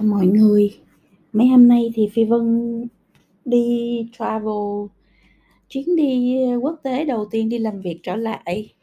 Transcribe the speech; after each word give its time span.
Chào 0.00 0.08
mọi 0.08 0.26
người. 0.26 0.78
Mấy 1.32 1.46
hôm 1.46 1.68
nay 1.68 1.90
thì 1.94 2.08
Phi 2.12 2.24
Vân 2.24 2.86
đi 3.44 4.08
travel, 4.18 4.86
chuyến 5.68 5.96
đi 5.96 6.38
quốc 6.60 6.80
tế 6.82 7.04
đầu 7.04 7.26
tiên 7.30 7.48
đi 7.48 7.58
làm 7.58 7.80
việc 7.80 8.00
trở 8.02 8.16
lại 8.16 8.74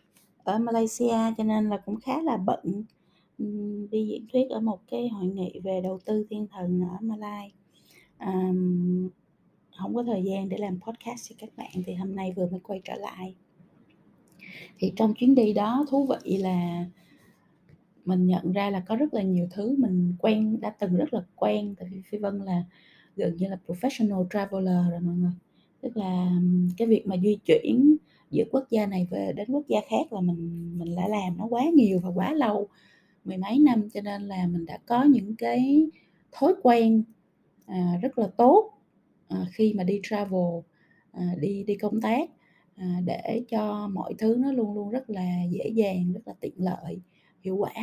ở 0.43 0.59
Malaysia 0.59 1.33
cho 1.37 1.43
nên 1.43 1.69
là 1.69 1.77
cũng 1.77 1.99
khá 1.99 2.21
là 2.21 2.37
bận. 2.37 2.83
đi 3.91 4.07
diễn 4.07 4.25
thuyết 4.33 4.49
ở 4.49 4.59
một 4.59 4.79
cái 4.91 5.09
hội 5.09 5.25
nghị 5.25 5.59
về 5.63 5.81
đầu 5.83 5.99
tư 6.05 6.25
thiên 6.29 6.47
thần 6.47 6.81
ở 6.81 6.97
Malai. 7.01 7.51
à, 8.17 8.53
không 9.77 9.95
có 9.95 10.03
thời 10.03 10.23
gian 10.23 10.49
để 10.49 10.57
làm 10.57 10.79
podcast 10.79 11.29
cho 11.29 11.35
các 11.39 11.49
bạn 11.57 11.71
thì 11.85 11.93
hôm 11.93 12.15
nay 12.15 12.33
vừa 12.35 12.47
mới 12.47 12.59
quay 12.59 12.81
trở 12.83 12.95
lại. 12.95 13.35
Thì 14.79 14.93
trong 14.95 15.13
chuyến 15.13 15.35
đi 15.35 15.53
đó 15.53 15.85
thú 15.89 16.07
vị 16.07 16.37
là 16.37 16.85
mình 18.07 18.25
nhận 18.27 18.51
ra 18.51 18.69
là 18.69 18.79
có 18.79 18.95
rất 18.95 19.13
là 19.13 19.21
nhiều 19.21 19.47
thứ 19.51 19.75
mình 19.77 20.15
quen 20.19 20.59
đã 20.61 20.69
từng 20.79 20.95
rất 20.95 21.13
là 21.13 21.21
quen, 21.35 21.75
tại 21.79 21.89
vì 21.91 22.01
Phi 22.01 22.17
Vân 22.17 22.39
là 22.39 22.63
gần 23.15 23.35
như 23.37 23.47
là 23.47 23.57
professional 23.67 24.25
traveler 24.29 24.91
rồi 24.91 24.99
mọi 24.99 25.15
người. 25.15 25.31
Tức 25.81 25.97
là, 25.97 26.31
cái 26.77 26.87
việc 26.87 27.07
mà 27.07 27.15
di 27.23 27.37
chuyển 27.45 27.97
giữa 28.31 28.43
quốc 28.51 28.65
gia 28.69 28.85
này 28.85 29.07
về 29.11 29.33
đến 29.35 29.51
quốc 29.51 29.67
gia 29.67 29.79
khác 29.89 30.13
là 30.13 30.21
mình 30.21 30.73
mình 30.79 30.95
đã 30.95 31.07
làm 31.07 31.37
nó 31.37 31.45
quá 31.49 31.63
nhiều 31.75 31.99
và 31.99 32.09
quá 32.09 32.33
lâu, 32.33 32.67
mười 33.25 33.37
mấy 33.37 33.59
năm, 33.59 33.89
cho 33.89 34.01
nên 34.01 34.21
là 34.27 34.47
mình 34.47 34.65
đã 34.65 34.77
có 34.85 35.03
những 35.03 35.35
cái 35.35 35.87
thói 36.31 36.53
quen, 36.63 37.03
à, 37.65 37.99
rất 38.01 38.17
là 38.17 38.27
tốt, 38.37 38.73
à, 39.27 39.45
khi 39.51 39.73
mà 39.73 39.83
đi 39.83 39.99
travel, 40.03 40.61
à, 41.11 41.35
đi 41.39 41.63
đi 41.63 41.75
công 41.75 42.01
tác, 42.01 42.29
à, 42.75 43.01
để 43.05 43.43
cho 43.49 43.87
mọi 43.93 44.13
thứ 44.17 44.35
nó 44.39 44.51
luôn 44.51 44.73
luôn 44.75 44.89
rất 44.89 45.09
là 45.09 45.43
dễ 45.49 45.69
dàng, 45.69 46.13
rất 46.13 46.21
là 46.25 46.33
tiện 46.39 46.53
lợi 46.57 46.99
hiệu 47.41 47.55
quả. 47.55 47.73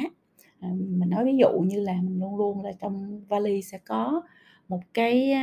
À, 0.65 0.71
mình 0.75 1.11
nói 1.11 1.25
ví 1.25 1.37
dụ 1.37 1.61
như 1.61 1.81
là 1.81 1.93
mình 2.03 2.21
luôn 2.21 2.37
luôn 2.37 2.65
là 2.65 2.73
trong 2.81 3.21
vali 3.29 3.63
sẽ 3.63 3.79
có 3.79 4.23
một 4.69 4.81
cái, 4.95 5.35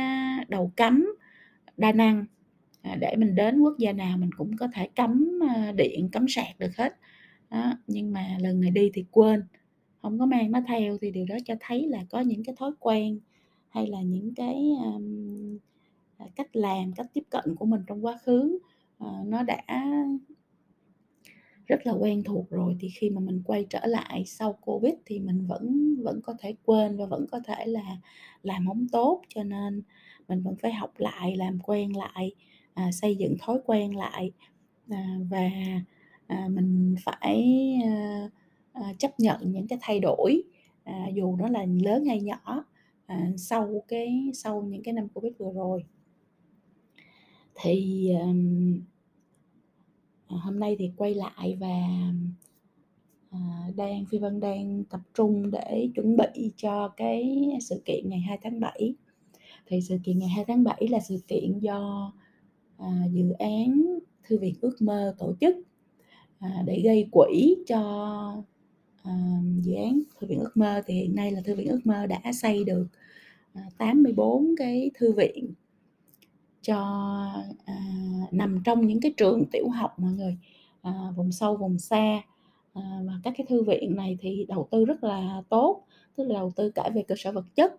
đầu 0.48 0.72
cắm 0.76 1.14
đa 1.76 1.92
năng, 1.92 2.24
à, 2.82 2.96
để 3.00 3.16
mình 3.16 3.34
đến 3.34 3.60
quốc 3.60 3.78
gia 3.78 3.92
nào 3.92 4.18
mình 4.18 4.30
cũng 4.36 4.56
có 4.56 4.68
thể 4.74 4.88
cắm, 4.94 5.40
điện, 5.76 6.08
cắm 6.12 6.26
sạc 6.28 6.58
được 6.58 6.76
hết. 6.76 6.96
Đó, 7.50 7.72
nhưng 7.86 8.12
mà 8.12 8.36
lần 8.40 8.60
này 8.60 8.70
đi 8.70 8.90
thì 8.94 9.04
quên, 9.10 9.42
không 10.02 10.18
có 10.18 10.26
mang 10.26 10.50
nó 10.50 10.60
theo 10.68 10.98
thì 11.00 11.10
điều 11.10 11.26
đó 11.28 11.36
cho 11.44 11.54
thấy 11.60 11.88
là 11.88 12.04
có 12.10 12.20
những 12.20 12.44
cái 12.44 12.54
thói 12.58 12.70
quen 12.80 13.18
hay 13.68 13.86
là 13.86 14.02
những 14.02 14.34
cái, 14.34 14.70
um, 14.84 15.58
cách 16.36 16.56
làm, 16.56 16.92
cách 16.92 17.06
tiếp 17.14 17.24
cận 17.30 17.56
của 17.56 17.66
mình 17.66 17.80
trong 17.86 18.04
quá 18.04 18.18
khứ, 18.22 18.58
uh, 19.04 19.26
nó 19.26 19.42
đã 19.42 19.62
rất 21.66 21.86
là 21.86 21.92
quen 21.92 22.22
thuộc 22.24 22.50
rồi 22.50 22.76
thì 22.80 22.88
khi 22.88 23.10
mà 23.10 23.20
mình 23.20 23.42
quay 23.44 23.66
trở 23.70 23.86
lại 23.86 24.24
sau 24.26 24.52
Covid 24.52 24.94
thì 25.06 25.20
mình 25.20 25.46
vẫn 25.46 25.96
vẫn 26.02 26.20
có 26.22 26.34
thể 26.40 26.54
quên 26.64 26.96
và 26.96 27.06
vẫn 27.06 27.26
có 27.30 27.40
thể 27.44 27.66
là 27.66 27.96
làm 28.42 28.66
không 28.66 28.86
tốt, 28.92 29.22
cho 29.28 29.42
nên 29.44 29.82
mình 30.28 30.42
vẫn 30.42 30.56
phải 30.62 30.72
học 30.72 30.92
lại, 30.98 31.36
làm 31.36 31.58
quen 31.60 31.96
lại, 31.96 32.32
à, 32.74 32.92
xây 32.92 33.16
dựng 33.16 33.36
thói 33.40 33.58
quen 33.66 33.96
lại, 33.96 34.32
à, 34.90 35.16
và, 35.30 35.50
à, 36.26 36.48
mình 36.50 36.94
phải, 37.04 37.44
à, 37.84 38.28
à, 38.72 38.92
chấp 38.98 39.20
nhận 39.20 39.52
những 39.52 39.68
cái 39.68 39.78
thay 39.82 40.00
đổi, 40.00 40.42
à, 40.84 41.06
dù 41.14 41.36
nó 41.36 41.48
là 41.48 41.66
lớn 41.84 42.04
hay 42.04 42.20
nhỏ, 42.20 42.64
à, 43.06 43.30
sau 43.36 43.84
cái 43.88 44.30
sau 44.34 44.62
những 44.62 44.82
cái 44.82 44.94
năm 44.94 45.08
Covid 45.08 45.32
vừa 45.38 45.52
rồi. 45.52 45.84
Thì, 47.54 48.10
ờm 48.20 48.80
Ờ, 50.32 50.38
hôm 50.38 50.58
nay 50.60 50.76
thì 50.78 50.90
quay 50.96 51.14
lại 51.14 51.56
và, 51.60 51.68
à, 53.30 53.38
đang 53.76 54.04
Phi 54.06 54.18
Vân 54.18 54.40
đang 54.40 54.84
tập 54.90 55.00
trung 55.14 55.50
để 55.50 55.88
chuẩn 55.94 56.16
bị 56.16 56.52
cho 56.56 56.88
cái 56.96 57.48
sự 57.60 57.82
kiện 57.84 58.08
ngày 58.08 58.20
2 58.20 58.38
tháng 58.42 58.60
7. 58.60 58.94
Thì 59.66 59.80
sự 59.80 59.98
kiện 60.04 60.18
ngày 60.18 60.28
2 60.28 60.44
tháng 60.48 60.64
7 60.64 60.88
là 60.90 61.00
sự 61.00 61.16
kiện 61.28 61.58
do, 61.58 62.12
à, 62.78 63.06
dự 63.12 63.30
án 63.38 63.98
Thư 64.28 64.38
viện 64.38 64.54
Ước 64.60 64.82
Mơ 64.82 65.14
tổ 65.18 65.34
chức, 65.40 65.56
à, 66.38 66.62
để 66.66 66.80
gây 66.84 67.08
quỹ 67.12 67.56
cho, 67.66 67.80
à, 69.02 69.12
dự 69.62 69.74
án 69.74 70.00
Thư 70.20 70.26
viện 70.26 70.38
Ước 70.40 70.56
Mơ. 70.56 70.82
Thì 70.86 70.94
hiện 70.94 71.14
nay 71.14 71.30
là 71.32 71.40
Thư 71.44 71.54
viện 71.54 71.68
Ước 71.68 71.80
Mơ 71.84 72.06
đã 72.06 72.20
xây 72.32 72.64
được, 72.64 72.86
84 73.78 74.54
cái 74.58 74.90
thư 74.94 75.12
viện 75.12 75.54
cho, 76.62 76.76
à, 77.64 77.74
nằm 78.30 78.62
trong 78.64 78.86
những 78.86 79.00
cái 79.00 79.14
trường 79.16 79.44
tiểu 79.52 79.68
học 79.68 79.98
mọi 79.98 80.12
người, 80.12 80.38
à, 80.82 80.92
vùng 81.16 81.32
sâu, 81.32 81.56
vùng 81.56 81.78
xa. 81.78 82.22
À, 82.74 82.82
và 83.06 83.12
các 83.22 83.34
cái 83.36 83.46
thư 83.48 83.62
viện 83.62 83.96
này 83.96 84.18
thì 84.20 84.46
đầu 84.48 84.68
tư 84.70 84.84
rất 84.84 85.04
là 85.04 85.42
tốt, 85.48 85.84
tức 86.16 86.24
là 86.24 86.34
đầu 86.34 86.52
tư 86.56 86.70
cả 86.70 86.90
về 86.94 87.02
cơ 87.08 87.14
sở 87.18 87.32
vật 87.32 87.44
chất 87.54 87.72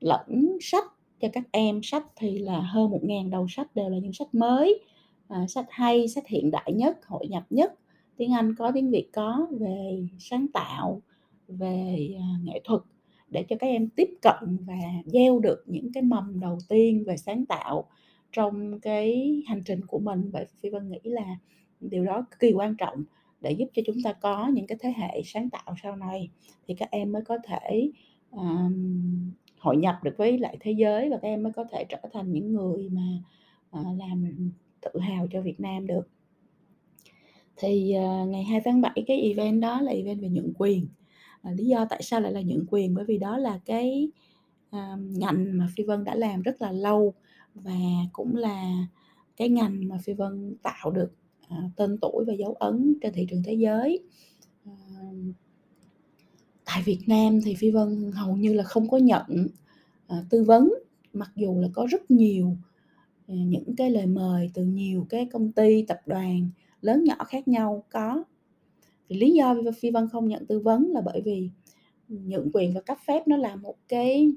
lẫn 0.00 0.58
sách 0.60 0.84
cho 1.20 1.28
các 1.32 1.44
em. 1.50 1.80
Sách 1.82 2.06
thì 2.16 2.38
là 2.38 2.60
hơn 2.60 2.90
1.000 2.90 3.30
đầu 3.30 3.46
sách 3.48 3.74
đều 3.74 3.88
là 3.88 3.98
những 3.98 4.12
sách 4.12 4.34
mới, 4.34 4.80
à, 5.28 5.46
sách 5.48 5.66
hay, 5.70 6.08
sách 6.08 6.26
hiện 6.26 6.50
đại 6.50 6.72
nhất, 6.74 7.06
hội 7.06 7.26
nhập 7.28 7.44
nhất, 7.50 7.74
tiếng 8.16 8.32
Anh 8.32 8.54
có, 8.58 8.70
tiếng 8.74 8.90
Việt 8.90 9.08
có, 9.12 9.46
về 9.60 10.06
sáng 10.18 10.46
tạo, 10.54 11.02
về, 11.48 12.08
à, 12.18 12.26
nghệ 12.44 12.60
thuật 12.64 12.82
để 13.28 13.44
cho 13.48 13.56
các 13.60 13.66
em 13.66 13.88
tiếp 13.88 14.08
cận 14.22 14.56
và 14.66 14.74
gieo 15.06 15.38
được 15.38 15.64
những 15.66 15.92
cái 15.92 16.02
mầm 16.02 16.40
đầu 16.40 16.58
tiên 16.68 17.04
về 17.06 17.16
sáng 17.16 17.46
tạo 17.46 17.84
trong 18.32 18.80
cái 18.80 19.42
hành 19.46 19.62
trình 19.64 19.80
của 19.86 19.98
mình. 19.98 20.30
Vậy 20.30 20.46
Phi 20.60 20.70
Vân 20.70 20.90
nghĩ 20.90 21.00
là 21.04 21.36
điều 21.80 22.04
đó 22.04 22.26
cực 22.30 22.40
kỳ 22.40 22.52
quan 22.52 22.76
trọng 22.76 23.04
để 23.40 23.52
giúp 23.52 23.66
cho 23.74 23.82
chúng 23.86 24.02
ta 24.04 24.12
có 24.12 24.48
những 24.48 24.66
cái 24.66 24.78
thế 24.80 24.92
hệ 24.96 25.22
sáng 25.24 25.50
tạo 25.50 25.74
sau 25.82 25.96
này 25.96 26.30
thì 26.68 26.74
các 26.74 26.90
em 26.90 27.12
mới 27.12 27.22
có 27.22 27.38
thể, 27.44 27.90
um, 28.30 29.30
hội 29.58 29.76
nhập 29.76 30.00
được 30.04 30.14
với 30.16 30.38
lại 30.38 30.56
thế 30.60 30.72
giới 30.72 31.10
và 31.10 31.18
các 31.22 31.28
em 31.28 31.42
mới 31.42 31.52
có 31.52 31.64
thể 31.72 31.84
trở 31.88 31.98
thành 32.12 32.32
những 32.32 32.52
người 32.52 32.88
mà, 32.88 33.22
uh, 33.80 33.86
làm 33.98 34.50
tự 34.80 35.00
hào 35.00 35.26
cho 35.32 35.40
Việt 35.40 35.60
Nam 35.60 35.86
được. 35.86 36.08
Thì, 37.56 37.94
uh, 37.98 38.28
ngày 38.28 38.44
2 38.44 38.60
tháng 38.64 38.80
7 38.80 39.04
cái 39.06 39.20
event 39.20 39.62
đó 39.62 39.80
là 39.80 39.92
event 39.92 40.20
về 40.22 40.28
nhượng 40.28 40.52
quyền. 40.58 40.86
uh, 41.48 41.58
lý 41.58 41.66
do 41.66 41.86
tại 41.90 42.02
sao 42.02 42.20
lại 42.20 42.32
là 42.32 42.40
nhượng 42.40 42.66
quyền? 42.70 42.94
Bởi 42.94 43.04
vì 43.04 43.18
đó 43.18 43.38
là 43.38 43.60
cái, 43.64 44.08
uh, 44.76 44.98
ngành 44.98 45.58
mà 45.58 45.66
Phi 45.76 45.84
Vân 45.84 46.04
đã 46.04 46.14
làm 46.14 46.42
rất 46.42 46.62
là 46.62 46.72
lâu 46.72 47.14
và 47.54 47.80
cũng 48.12 48.36
là 48.36 48.86
cái 49.36 49.48
ngành 49.48 49.88
mà 49.88 49.98
Phi 50.04 50.12
Vân 50.12 50.54
tạo 50.62 50.90
được, 50.90 51.12
à, 51.48 51.70
tên 51.76 51.98
tuổi 51.98 52.24
và 52.24 52.32
dấu 52.32 52.52
ấn 52.52 52.94
trên 53.02 53.12
thị 53.12 53.26
trường 53.30 53.42
thế 53.42 53.54
giới. 53.54 54.00
À, 54.64 54.72
tại 56.64 56.82
Việt 56.84 57.00
Nam 57.06 57.40
thì 57.44 57.54
Phi 57.54 57.70
Vân 57.70 58.12
hầu 58.12 58.36
như 58.36 58.52
là 58.52 58.64
không 58.64 58.88
có 58.88 58.98
nhận, 58.98 59.46
à, 60.06 60.24
tư 60.30 60.44
vấn, 60.44 60.72
mặc 61.12 61.30
dù 61.36 61.60
là 61.60 61.68
có 61.72 61.86
rất 61.90 62.10
nhiều, 62.10 62.56
à, 63.28 63.34
những 63.34 63.76
cái 63.76 63.90
lời 63.90 64.06
mời 64.06 64.50
từ 64.54 64.64
nhiều 64.64 65.06
cái 65.08 65.28
công 65.32 65.52
ty, 65.52 65.84
tập 65.88 66.00
đoàn 66.06 66.50
lớn 66.80 67.04
nhỏ 67.04 67.24
khác 67.24 67.48
nhau 67.48 67.84
có. 67.90 68.24
Thì 69.08 69.16
lý 69.16 69.30
do 69.30 69.54
Phi 69.80 69.90
Vân 69.90 70.08
không 70.08 70.28
nhận 70.28 70.46
tư 70.46 70.60
vấn 70.60 70.90
là 70.92 71.00
bởi 71.00 71.22
vì 71.24 71.50
nhượng 72.08 72.50
quyền 72.52 72.74
và 72.74 72.80
cấp 72.80 72.98
phép 73.06 73.28
nó 73.28 73.36
là 73.36 73.56
một 73.56 73.76
cái, 73.88 74.32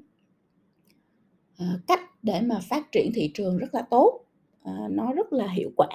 Ờ, 1.58 1.66
cách 1.86 2.00
để 2.22 2.40
mà 2.40 2.60
phát 2.60 2.92
triển 2.92 3.10
thị 3.14 3.30
trường 3.34 3.58
rất 3.58 3.74
là 3.74 3.82
tốt, 3.90 4.20
à, 4.62 4.72
nó 4.90 5.12
rất 5.12 5.32
là 5.32 5.48
hiệu 5.52 5.70
quả. 5.76 5.88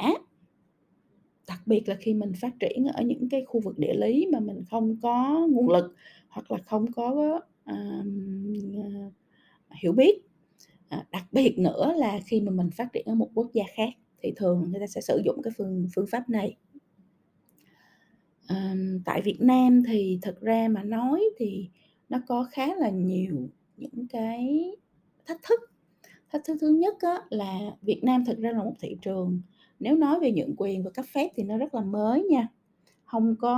Đặc 1.47 1.61
biệt 1.65 1.89
là 1.89 1.95
khi 1.95 2.13
mình 2.13 2.33
phát 2.41 2.53
triển 2.59 2.85
ở 2.85 3.01
những 3.03 3.29
cái 3.29 3.45
khu 3.45 3.59
vực 3.59 3.79
địa 3.79 3.93
lý 3.93 4.27
mà 4.33 4.39
mình 4.39 4.63
không 4.69 4.95
có 5.01 5.47
nguồn 5.49 5.69
lực 5.69 5.95
hoặc 6.29 6.51
là 6.51 6.57
không 6.65 6.91
có, 6.91 7.39
ờm, 7.65 8.53
hiểu 9.81 9.91
biết. 9.93 10.21
À, 10.89 11.05
đặc 11.11 11.23
biệt 11.31 11.59
nữa 11.59 11.93
là 11.97 12.19
khi 12.25 12.41
mà 12.41 12.51
mình 12.51 12.69
phát 12.71 12.93
triển 12.93 13.05
ở 13.05 13.15
một 13.15 13.29
quốc 13.35 13.49
gia 13.53 13.63
khác 13.75 13.89
thì 14.23 14.33
thường 14.35 14.71
người 14.71 14.79
ta 14.79 14.87
sẽ 14.87 15.01
sử 15.01 15.21
dụng 15.25 15.41
cái 15.43 15.53
phương 15.57 15.87
phương 15.95 16.07
pháp 16.11 16.29
này. 16.29 16.57
à, 18.47 18.75
tại 19.05 19.21
Việt 19.21 19.37
Nam 19.41 19.83
thì 19.87 20.19
thật 20.21 20.41
ra 20.41 20.67
mà 20.71 20.83
nói 20.83 21.23
thì 21.37 21.69
nó 22.09 22.17
có 22.27 22.47
khá 22.51 22.75
là 22.75 22.89
nhiều 22.89 23.49
những 23.77 24.07
cái 24.09 24.71
thách 25.25 25.39
thức 25.43 25.59
Thách 26.31 26.41
thức 26.45 26.57
thứ 26.61 26.69
nhất 26.69 26.95
á, 26.99 27.21
là 27.29 27.59
Việt 27.81 27.99
Nam 28.03 28.25
thực 28.25 28.37
ra 28.39 28.51
là 28.51 28.63
một 28.63 28.73
thị 28.79 28.97
trường 29.01 29.41
nếu 29.79 29.95
nói 29.95 30.19
về 30.19 30.31
nhượng 30.31 30.55
quyền 30.57 30.83
và 30.83 30.91
cấp 30.91 31.05
phép 31.13 31.29
thì 31.35 31.43
nó 31.43 31.57
rất 31.57 31.75
là 31.75 31.81
mới 31.81 32.23
nha, 32.23 32.47
không 33.05 33.35
có, 33.35 33.55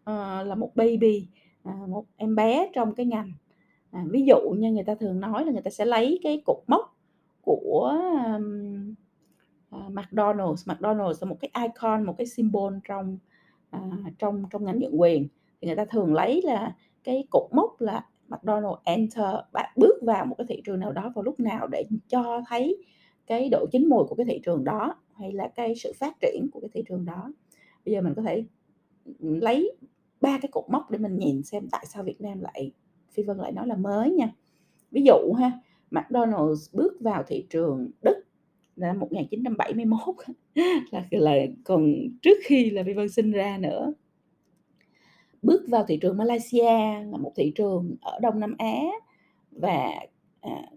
uh, 0.00 0.46
là 0.46 0.54
một 0.54 0.76
baby, 0.76 1.28
uh, 1.68 1.88
một 1.88 2.04
em 2.16 2.34
bé 2.34 2.70
trong 2.74 2.94
cái 2.94 3.06
ngành. 3.06 3.32
À, 3.90 4.04
ví 4.10 4.24
dụ 4.24 4.50
như 4.50 4.72
người 4.72 4.84
ta 4.84 4.94
thường 4.94 5.20
nói 5.20 5.44
là 5.44 5.52
người 5.52 5.62
ta 5.62 5.70
sẽ 5.70 5.84
lấy 5.84 6.20
cái 6.22 6.42
cột 6.46 6.62
mốc 6.66 6.96
của, 7.42 7.92
um, 8.34 8.94
uh, 9.76 9.92
McDonald's. 9.92 10.54
McDonald's 10.54 11.14
là 11.20 11.28
một 11.28 11.36
cái 11.40 11.50
icon, 11.62 12.04
một 12.06 12.14
cái 12.18 12.26
symbol 12.26 12.74
trong, 12.88 13.18
uh, 13.76 14.18
trong 14.18 14.44
trong 14.50 14.64
ngành 14.64 14.78
nhượng 14.78 15.00
quyền, 15.00 15.28
thì 15.60 15.66
người 15.66 15.76
ta 15.76 15.84
thường 15.84 16.14
lấy 16.14 16.42
là 16.42 16.74
cái 17.04 17.24
cột 17.30 17.48
mốc 17.52 17.80
là 17.80 18.06
McDonald 18.28 18.74
enter 18.84 19.34
bạn 19.52 19.72
bước 19.76 20.02
vào 20.02 20.26
một 20.26 20.34
cái 20.38 20.46
thị 20.48 20.62
trường 20.64 20.80
nào 20.80 20.92
đó 20.92 21.12
vào 21.14 21.22
lúc 21.22 21.40
nào 21.40 21.66
để 21.66 21.84
cho 22.08 22.42
thấy 22.48 22.84
cái 23.26 23.48
độ 23.48 23.66
chín 23.72 23.88
mùi 23.88 24.04
của 24.08 24.14
cái 24.14 24.26
thị 24.26 24.40
trường 24.44 24.64
đó 24.64 24.94
hay 25.14 25.32
là 25.32 25.48
cái 25.54 25.74
sự 25.74 25.92
phát 26.00 26.16
triển 26.20 26.48
của 26.52 26.60
cái 26.60 26.70
thị 26.74 26.82
trường 26.88 27.04
đó. 27.04 27.32
Bây 27.84 27.94
giờ 27.94 28.00
mình 28.00 28.14
có 28.16 28.22
thể 28.22 28.44
lấy 29.20 29.76
ba 30.20 30.38
cái 30.42 30.48
cột 30.52 30.64
mốc 30.68 30.90
để 30.90 30.98
mình 30.98 31.18
nhìn 31.18 31.42
xem 31.42 31.68
tại 31.70 31.86
sao 31.88 32.02
Việt 32.02 32.20
Nam 32.20 32.40
lại 32.40 32.72
Phi 33.10 33.22
Vân 33.22 33.36
lại 33.36 33.52
nói 33.52 33.66
là 33.66 33.76
mới 33.76 34.10
nha. 34.10 34.30
ví 34.90 35.02
dụ 35.04 35.32
ha, 35.32 35.52
McDonald's 35.90 36.68
bước 36.72 36.92
vào 37.00 37.22
thị 37.26 37.46
trường 37.50 37.90
Đức 38.02 38.22
là 38.76 38.86
năm 38.86 38.98
1971 39.00 40.14
là 40.90 41.04
là 41.10 41.32
còn 41.64 41.94
trước 42.22 42.38
khi 42.44 42.70
là 42.70 42.82
Phi 42.86 42.92
Vân 42.92 43.08
sinh 43.08 43.32
ra 43.32 43.58
nữa. 43.58 43.92
Bước 45.46 45.62
vào 45.68 45.84
thị 45.88 45.96
trường 46.02 46.16
Malaysia 46.16 46.64
là 47.10 47.18
một 47.20 47.32
thị 47.36 47.52
trường 47.54 47.96
ở 48.00 48.18
Đông 48.22 48.40
Nam 48.40 48.54
Á 48.58 48.82
và, 49.50 49.92
à, 50.40 50.70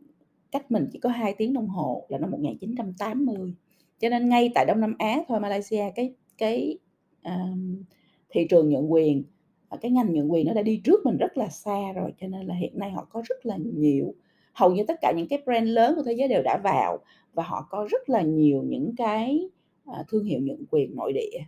cách 0.52 0.72
mình 0.72 0.88
chỉ 0.94 1.00
có 1.00 1.10
2 1.10 1.34
tiếng 1.38 1.54
đồng 1.54 1.68
hồ 1.68 2.06
là 2.10 2.18
năm 2.18 2.32
1980. 2.32 3.54
Cho 4.00 4.10
nên 4.10 4.30
ngay 4.30 4.52
tại 4.56 4.66
Đông 4.66 4.80
Nam 4.82 4.96
Á 5.00 5.18
thôi, 5.28 5.40
Malaysia 5.40 5.84
cái 5.96 6.14
cái, 6.38 6.78
ờm, 7.24 7.84
thị 8.30 8.48
trường 8.50 8.70
nhượng 8.70 8.92
quyền, 8.92 9.24
và 9.70 9.78
cái 9.78 9.92
ngành 9.92 10.14
nhượng 10.14 10.32
quyền 10.32 10.48
nó 10.48 10.54
đã 10.54 10.62
đi 10.62 10.82
trước 10.84 11.06
mình 11.06 11.18
rất 11.18 11.38
là 11.38 11.50
xa 11.50 11.92
rồi, 11.96 12.12
cho 12.22 12.28
nên 12.28 12.46
là 12.48 12.56
hiện 12.56 12.80
nay 12.80 12.92
họ 12.92 13.08
có 13.12 13.24
rất 13.30 13.46
là 13.46 13.58
nhiều 13.76 14.14
hầu 14.54 14.72
như 14.74 14.84
tất 14.88 15.00
cả 15.02 15.14
những 15.18 15.28
cái 15.28 15.42
brand 15.46 15.70
lớn 15.70 15.96
của 15.96 16.04
thế 16.06 16.14
giới 16.14 16.28
đều 16.28 16.42
đã 16.44 16.58
vào 16.64 16.98
và 17.34 17.44
họ 17.44 17.68
có 17.70 17.88
rất 17.92 18.10
là 18.10 18.22
nhiều 18.22 18.64
những 18.64 18.96
cái, 18.98 19.50
à, 19.86 20.04
thương 20.10 20.26
hiệu 20.26 20.40
nhượng 20.44 20.66
quyền 20.72 20.96
nội 20.96 21.14
địa. 21.14 21.40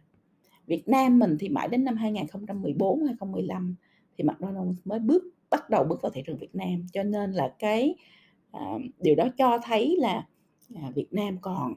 Việt 0.71 0.87
Nam 0.87 1.19
mình 1.19 1.37
thì 1.39 1.49
mãi 1.49 1.67
đến 1.67 1.83
năm 1.83 1.95
2014, 1.95 3.03
2015 3.03 3.75
thì 4.17 4.23
McDonald's 4.23 4.75
mới 4.85 4.99
bước 4.99 5.23
bắt 5.49 5.69
đầu 5.69 5.83
bước 5.83 6.01
vào 6.01 6.11
thị 6.11 6.23
trường 6.27 6.37
Việt 6.37 6.55
Nam, 6.55 6.85
cho 6.93 7.03
nên 7.03 7.31
là 7.31 7.55
cái, 7.59 7.95
à, 8.51 8.61
điều 8.99 9.15
đó 9.15 9.27
cho 9.37 9.59
thấy 9.63 9.95
là, 9.99 10.27
à, 10.75 10.91
Việt 10.95 11.13
Nam 11.13 11.37
còn 11.41 11.73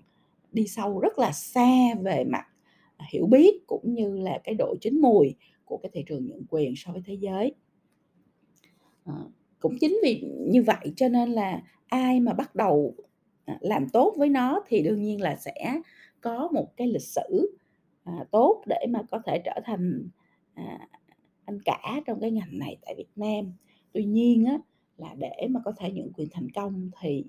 đi 0.52 0.66
sâu 0.66 0.98
rất 0.98 1.18
là 1.18 1.32
xa 1.32 1.94
về 2.02 2.24
mặt, 2.24 2.44
à, 2.96 3.06
hiểu 3.12 3.26
biết 3.26 3.66
cũng 3.66 3.94
như 3.94 4.18
là 4.18 4.40
cái 4.44 4.54
độ 4.54 4.74
chín 4.80 5.00
mùi 5.00 5.34
của 5.64 5.76
cái 5.76 5.90
thị 5.92 6.04
trường 6.06 6.26
nhượng 6.26 6.46
quyền 6.50 6.74
so 6.76 6.92
với 6.92 7.02
thế 7.06 7.14
giới. 7.14 7.54
Ờ, 9.04 9.30
cũng 9.58 9.76
chính 9.80 9.98
vì 10.02 10.24
như 10.48 10.62
vậy 10.62 10.92
cho 10.96 11.08
nên 11.08 11.32
là 11.32 11.62
ai 11.86 12.20
mà 12.20 12.32
bắt 12.32 12.54
đầu, 12.54 12.94
à, 13.44 13.58
làm 13.60 13.88
tốt 13.88 14.14
với 14.18 14.28
nó 14.28 14.62
thì 14.66 14.82
đương 14.82 15.02
nhiên 15.02 15.20
là 15.20 15.36
sẽ 15.36 15.80
có 16.20 16.48
một 16.52 16.76
cái 16.76 16.86
lịch 16.86 17.02
sử, 17.02 17.56
à, 18.04 18.24
tốt 18.32 18.62
để 18.66 18.86
mà 18.90 19.02
có 19.10 19.20
thể 19.26 19.42
trở 19.44 19.60
thành, 19.64 20.08
à, 20.54 20.88
anh 21.44 21.58
cả 21.64 22.00
trong 22.06 22.20
cái 22.20 22.30
ngành 22.30 22.58
này 22.58 22.76
tại 22.82 22.94
Việt 22.98 23.10
Nam. 23.16 23.52
Tuy 23.92 24.04
nhiên 24.04 24.44
á, 24.44 24.58
là 24.98 25.14
để 25.18 25.46
mà 25.50 25.60
có 25.64 25.72
thể 25.78 25.92
nhượng 25.92 26.12
quyền 26.18 26.28
thành 26.32 26.50
công 26.50 26.90
thì, 27.00 27.24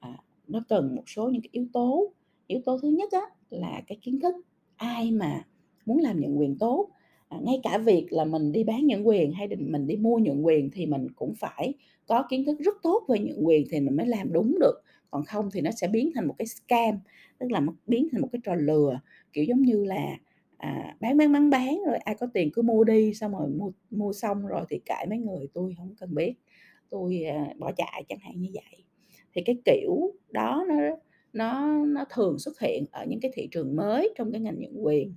à, 0.00 0.18
nó 0.48 0.60
cần 0.68 0.94
một 0.96 1.02
số 1.06 1.30
những 1.30 1.42
cái 1.42 1.50
yếu 1.52 1.66
tố. 1.72 2.12
Yếu 2.46 2.60
tố 2.64 2.78
thứ 2.82 2.88
nhất 2.88 3.12
á, 3.12 3.20
là 3.50 3.82
cái 3.86 3.98
kiến 4.02 4.20
thức. 4.20 4.34
Ai 4.76 5.10
mà 5.12 5.44
muốn 5.86 5.98
làm 5.98 6.20
nhượng 6.20 6.38
quyền 6.38 6.58
tốt, 6.58 6.88
à, 7.28 7.38
ngay 7.42 7.60
cả 7.62 7.78
việc 7.78 8.06
là 8.10 8.24
mình 8.24 8.52
đi 8.52 8.64
bán 8.64 8.86
nhượng 8.86 9.06
quyền 9.08 9.32
hay 9.32 9.48
mình 9.48 9.86
đi 9.86 9.96
mua 9.96 10.18
nhượng 10.18 10.46
quyền 10.46 10.70
thì 10.70 10.86
mình 10.86 11.06
cũng 11.16 11.34
phải 11.34 11.74
có 12.06 12.24
kiến 12.30 12.44
thức 12.44 12.58
rất 12.60 12.74
tốt 12.82 13.04
về 13.08 13.18
nhượng 13.18 13.46
quyền 13.46 13.66
thì 13.70 13.80
mình 13.80 13.96
mới 13.96 14.06
làm 14.06 14.32
đúng 14.32 14.56
được, 14.60 14.82
còn 15.10 15.24
không 15.24 15.48
thì 15.52 15.60
nó 15.60 15.70
sẽ 15.70 15.88
biến 15.88 16.10
thành 16.14 16.26
một 16.26 16.34
cái 16.38 16.46
scam, 16.46 16.98
tức 17.38 17.52
là 17.52 17.60
biến 17.86 18.08
thành 18.12 18.20
một 18.22 18.28
cái 18.32 18.40
trò 18.44 18.54
lừa, 18.54 19.00
kiểu, 19.32 19.44
giống 19.44 19.62
như 19.62 19.84
là, 19.84 20.18
à, 20.56 20.96
bán, 21.00 21.16
bán, 21.16 21.32
bán, 21.32 21.50
bán 21.50 21.78
rồi 21.86 21.96
ai 21.96 22.14
có 22.14 22.26
tiền 22.34 22.50
cứ 22.52 22.62
mua 22.62 22.84
đi, 22.84 23.14
xong 23.14 23.32
rồi 23.32 23.48
mua 23.48 23.70
mua 23.90 24.12
xong 24.12 24.46
rồi 24.46 24.64
thì 24.70 24.78
cãi 24.86 25.06
mấy 25.10 25.18
người, 25.18 25.48
tôi 25.54 25.74
không 25.78 25.94
cần 26.00 26.14
biết, 26.14 26.34
tôi 26.90 27.22
à, 27.24 27.54
bỏ 27.58 27.72
chạy 27.76 28.04
chẳng 28.08 28.18
hạn 28.18 28.40
như 28.40 28.48
vậy. 28.54 28.84
Thì 29.34 29.42
cái 29.46 29.56
kiểu 29.64 30.12
đó 30.30 30.64
nó 30.68 30.74
nó 31.32 31.68
nó 31.86 32.04
thường 32.14 32.38
xuất 32.38 32.60
hiện 32.60 32.84
ở 32.92 33.04
những 33.08 33.20
cái 33.20 33.30
thị 33.34 33.48
trường 33.50 33.76
mới 33.76 34.14
trong 34.18 34.32
cái 34.32 34.40
ngành 34.40 34.60
nhượng 34.60 34.84
quyền. 34.86 35.14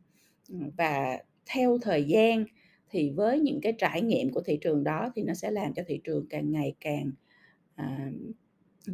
Ừ, 0.50 0.56
và 0.78 1.20
theo 1.54 1.78
thời 1.82 2.04
gian 2.04 2.46
thì 2.90 3.10
với 3.12 3.40
những 3.40 3.62
cái 3.62 3.74
trải 3.78 4.02
nghiệm 4.02 4.30
của 4.34 4.42
thị 4.42 4.58
trường 4.62 4.84
đó 4.84 5.12
thì 5.16 5.24
nó 5.24 5.34
sẽ 5.34 5.52
làm 5.52 5.74
cho 5.74 5.84
thị 5.88 6.02
trường 6.04 6.26
càng 6.30 6.52
ngày 6.52 6.76
càng, 6.82 7.12
à, 7.76 8.12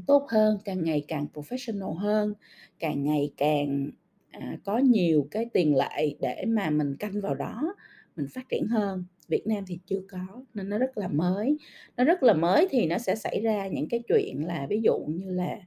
tốt 0.07 0.27
hơn, 0.29 0.57
càng 0.65 0.83
ngày 0.83 1.05
càng 1.07 1.27
professional 1.33 1.93
hơn, 1.93 2.33
càng 2.79 3.03
ngày 3.03 3.31
càng, 3.37 3.89
à, 4.31 4.57
có 4.65 4.77
nhiều 4.77 5.27
cái 5.31 5.45
tiền 5.53 5.75
lệ 5.75 6.15
để 6.21 6.45
mà 6.47 6.69
mình 6.69 6.95
canh 6.99 7.21
vào 7.21 7.35
đó, 7.35 7.75
mình 8.15 8.27
phát 8.33 8.49
triển 8.49 8.67
hơn. 8.67 9.03
Việt 9.27 9.47
Nam 9.47 9.63
thì 9.67 9.79
chưa 9.85 10.01
có 10.11 10.19
nên 10.53 10.69
nó 10.69 10.77
rất 10.77 10.97
là 10.97 11.07
mới. 11.07 11.57
Nó 11.97 12.03
rất 12.03 12.23
là 12.23 12.33
mới 12.33 12.67
thì 12.71 12.85
nó 12.85 12.97
sẽ 12.97 13.15
xảy 13.15 13.41
ra 13.41 13.67
những 13.67 13.89
cái 13.89 13.99
chuyện 14.07 14.45
là 14.47 14.67
ví 14.69 14.81
dụ 14.83 14.97
như 15.07 15.31
là, 15.31 15.57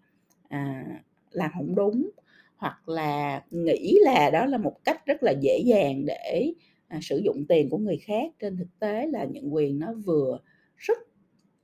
à, 0.48 0.84
làm 1.30 1.50
không 1.54 1.74
đúng, 1.74 2.10
hoặc 2.56 2.88
là 2.88 3.42
nghĩ 3.50 3.98
là 4.02 4.30
đó 4.30 4.46
là 4.46 4.58
một 4.58 4.84
cách 4.84 5.06
rất 5.06 5.22
là 5.22 5.32
dễ 5.40 5.58
dàng 5.66 6.04
để, 6.06 6.52
à, 6.88 6.98
sử 7.02 7.18
dụng 7.24 7.44
tiền 7.48 7.70
của 7.70 7.78
người 7.78 7.96
khác. 7.98 8.32
Trên 8.40 8.56
thực 8.56 8.78
tế 8.78 9.06
là 9.06 9.24
những 9.24 9.54
quyền 9.54 9.78
nó 9.78 9.92
vừa 10.06 10.38
rất 10.76 10.98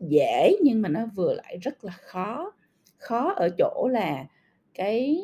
dễ 0.09 0.56
nhưng 0.62 0.83
mà 0.83 0.89
nó 0.89 1.06
vừa 1.17 1.35
lại 1.35 1.59
rất 1.62 1.85
là 1.85 1.93
khó. 1.93 2.53
Khó 2.99 3.33
ở 3.33 3.49
chỗ 3.59 3.89
là 3.93 4.27
cái 4.75 5.23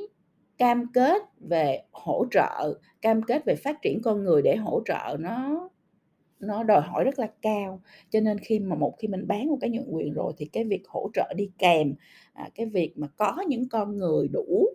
cam 0.59 0.93
kết 0.93 1.23
về 1.41 1.83
hỗ 1.93 2.27
trợ, 2.31 2.79
cam 3.03 3.23
kết 3.23 3.45
về 3.47 3.55
phát 3.55 3.83
triển 3.83 4.01
con 4.03 4.25
người 4.25 4.43
để 4.43 4.57
hỗ 4.57 4.83
trợ 4.87 5.17
nó 5.21 5.69
nó 6.41 6.63
đòi 6.63 6.81
hỏi 6.83 7.05
rất 7.05 7.19
là 7.19 7.31
cao. 7.43 7.81
Cho 8.11 8.21
nên 8.21 8.39
khi 8.39 8.59
mà 8.59 8.77
một 8.77 8.95
khi 8.99 9.09
mình 9.09 9.27
bán 9.27 9.47
một 9.49 9.59
cái 9.61 9.71
nhượng 9.71 9.95
quyền 9.95 10.13
rồi 10.15 10.33
thì 10.37 10.47
cái 10.47 10.65
việc 10.65 10.83
hỗ 10.89 11.11
trợ 11.15 11.35
đi 11.37 11.51
kèm, 11.59 11.95
à, 12.33 12.49
cái 12.55 12.67
việc 12.67 12.99
mà 12.99 13.09
có 13.17 13.37
những 13.49 13.69
con 13.69 13.97
người 13.97 14.29
đủ, 14.29 14.67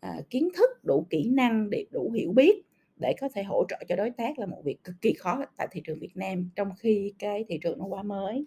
à, 0.00 0.20
kiến 0.30 0.48
thức, 0.58 0.70
đủ 0.84 1.06
kỹ 1.10 1.28
năng 1.28 1.70
để 1.70 1.86
đủ 1.90 2.10
hiểu 2.14 2.32
biết 2.32 2.62
để 2.96 3.14
có 3.20 3.28
thể 3.34 3.42
hỗ 3.42 3.64
trợ 3.68 3.76
cho 3.88 3.96
đối 3.96 4.10
tác 4.10 4.38
là 4.38 4.46
một 4.46 4.62
việc 4.64 4.84
cực 4.84 4.94
kỳ 5.00 5.12
khó 5.12 5.44
tại 5.56 5.68
thị 5.72 5.80
trường 5.84 5.98
Việt 5.98 6.16
Nam, 6.16 6.50
trong 6.56 6.70
khi 6.78 7.12
cái 7.18 7.44
thị 7.48 7.58
trường 7.62 7.78
nó 7.78 7.84
quá 7.86 8.02
mới. 8.02 8.44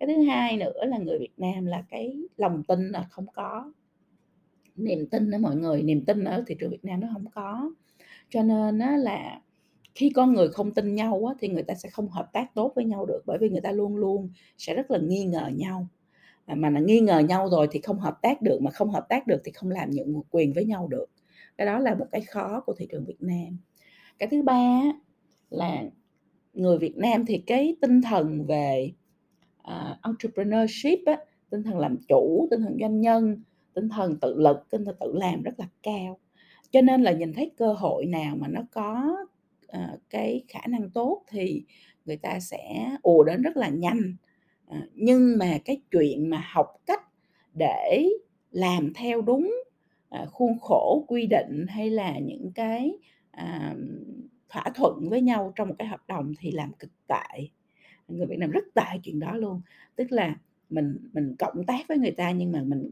Cái 0.00 0.06
thứ 0.06 0.22
hai 0.22 0.56
nữa 0.56 0.84
là 0.86 0.98
người 0.98 1.18
Việt 1.18 1.32
Nam 1.36 1.66
là 1.66 1.84
cái 1.90 2.16
lòng 2.36 2.62
tin 2.68 2.88
là 2.88 3.06
không 3.10 3.26
có. 3.34 3.72
Niềm 4.76 5.06
tin 5.10 5.30
đó 5.30 5.38
mọi 5.38 5.56
người, 5.56 5.82
niềm 5.82 6.04
tin 6.04 6.24
ở 6.24 6.44
thị 6.46 6.56
trường 6.60 6.70
Việt 6.70 6.84
Nam 6.84 7.00
nó 7.00 7.08
không 7.12 7.24
có. 7.34 7.72
Cho 8.30 8.42
nên 8.42 8.78
á 8.78 8.96
là 8.96 9.40
khi 9.94 10.10
con 10.10 10.34
người 10.34 10.48
không 10.48 10.74
tin 10.74 10.94
nhau 10.94 11.24
á 11.28 11.34
thì 11.40 11.48
người 11.48 11.62
ta 11.62 11.74
sẽ 11.74 11.88
không 11.90 12.08
hợp 12.08 12.30
tác 12.32 12.54
tốt 12.54 12.72
với 12.76 12.84
nhau 12.84 13.06
được, 13.06 13.22
bởi 13.26 13.38
vì 13.40 13.48
người 13.48 13.60
ta 13.60 13.72
luôn 13.72 13.96
luôn 13.96 14.30
sẽ 14.58 14.74
rất 14.74 14.90
là 14.90 14.98
nghi 14.98 15.24
ngờ 15.24 15.50
nhau. 15.54 15.86
À, 16.46 16.54
mà 16.54 16.70
là 16.70 16.80
nghi 16.80 17.00
ngờ 17.00 17.18
nhau 17.18 17.48
rồi 17.50 17.68
thì 17.70 17.80
không 17.80 17.98
hợp 17.98 18.18
tác 18.22 18.42
được, 18.42 18.58
mà 18.62 18.70
không 18.70 18.90
hợp 18.90 19.06
tác 19.08 19.26
được 19.26 19.42
thì 19.44 19.52
không 19.52 19.70
làm 19.70 19.90
nhượng 19.90 20.22
quyền 20.30 20.52
với 20.52 20.64
nhau 20.64 20.88
được. 20.88 21.06
Cái 21.58 21.66
đó 21.66 21.78
là 21.78 21.94
một 21.94 22.06
cái 22.12 22.20
khó 22.20 22.60
của 22.66 22.74
thị 22.78 22.86
trường 22.90 23.04
Việt 23.04 23.22
Nam. 23.22 23.58
Cái 24.18 24.28
thứ 24.28 24.42
ba 24.42 24.54
á 24.54 24.92
là 25.50 25.84
người 26.54 26.78
Việt 26.78 26.96
Nam 26.96 27.26
thì 27.26 27.38
cái 27.46 27.76
tinh 27.80 28.02
thần 28.02 28.46
về, 28.46 28.92
uh, 29.60 30.02
entrepreneurship 30.02 30.98
á, 31.06 31.18
tinh 31.50 31.62
thần 31.62 31.78
làm 31.78 31.96
chủ, 32.08 32.48
tinh 32.50 32.60
thần 32.60 32.76
doanh 32.80 33.00
nhân, 33.00 33.42
tinh 33.74 33.88
thần 33.88 34.20
tự 34.20 34.34
lực, 34.38 34.66
tinh 34.70 34.84
thần 34.84 34.96
tự 35.00 35.12
làm 35.14 35.42
rất 35.42 35.54
là 35.58 35.68
cao. 35.82 36.18
Cho 36.70 36.80
nên 36.80 37.02
là 37.02 37.12
nhìn 37.12 37.32
thấy 37.32 37.50
cơ 37.56 37.72
hội 37.72 38.06
nào 38.06 38.36
mà 38.36 38.48
nó 38.48 38.60
có, 38.72 39.16
uh, 39.76 40.00
cái 40.10 40.44
khả 40.48 40.60
năng 40.68 40.90
tốt 40.90 41.22
thì 41.28 41.64
người 42.04 42.16
ta 42.16 42.40
sẽ 42.40 42.90
ùa 43.02 43.24
đến 43.24 43.42
rất 43.42 43.56
là 43.56 43.68
nhanh. 43.68 44.16
uh, 44.70 44.76
nhưng 44.94 45.38
mà 45.38 45.58
cái 45.64 45.80
chuyện 45.90 46.30
mà 46.30 46.44
học 46.52 46.66
cách 46.86 47.02
để 47.54 48.08
làm 48.50 48.92
theo 48.94 49.22
đúng, 49.22 49.52
uh, 50.22 50.28
khuôn 50.28 50.58
khổ, 50.60 51.04
quy 51.08 51.26
định 51.26 51.66
hay 51.68 51.90
là 51.90 52.18
những 52.18 52.52
cái, 52.54 52.92
uh, 53.40 53.76
thỏa 54.48 54.64
thuận 54.74 55.08
với 55.08 55.20
nhau 55.20 55.52
trong 55.56 55.68
một 55.68 55.74
cái 55.78 55.88
hợp 55.88 56.00
đồng 56.08 56.32
thì 56.38 56.50
làm 56.50 56.72
cực 56.78 56.90
tệ. 57.08 57.48
Người 58.10 58.26
Việt 58.26 58.38
Nam 58.38 58.50
rất 58.50 58.64
tệ 58.74 58.98
chuyện 59.02 59.20
đó 59.20 59.36
luôn. 59.36 59.60
Tức 59.96 60.12
là 60.12 60.34
mình 60.70 60.98
mình 61.12 61.36
cộng 61.38 61.64
tác 61.66 61.88
với 61.88 61.98
người 61.98 62.10
ta 62.10 62.30
nhưng 62.30 62.52
mà 62.52 62.62
mình 62.62 62.90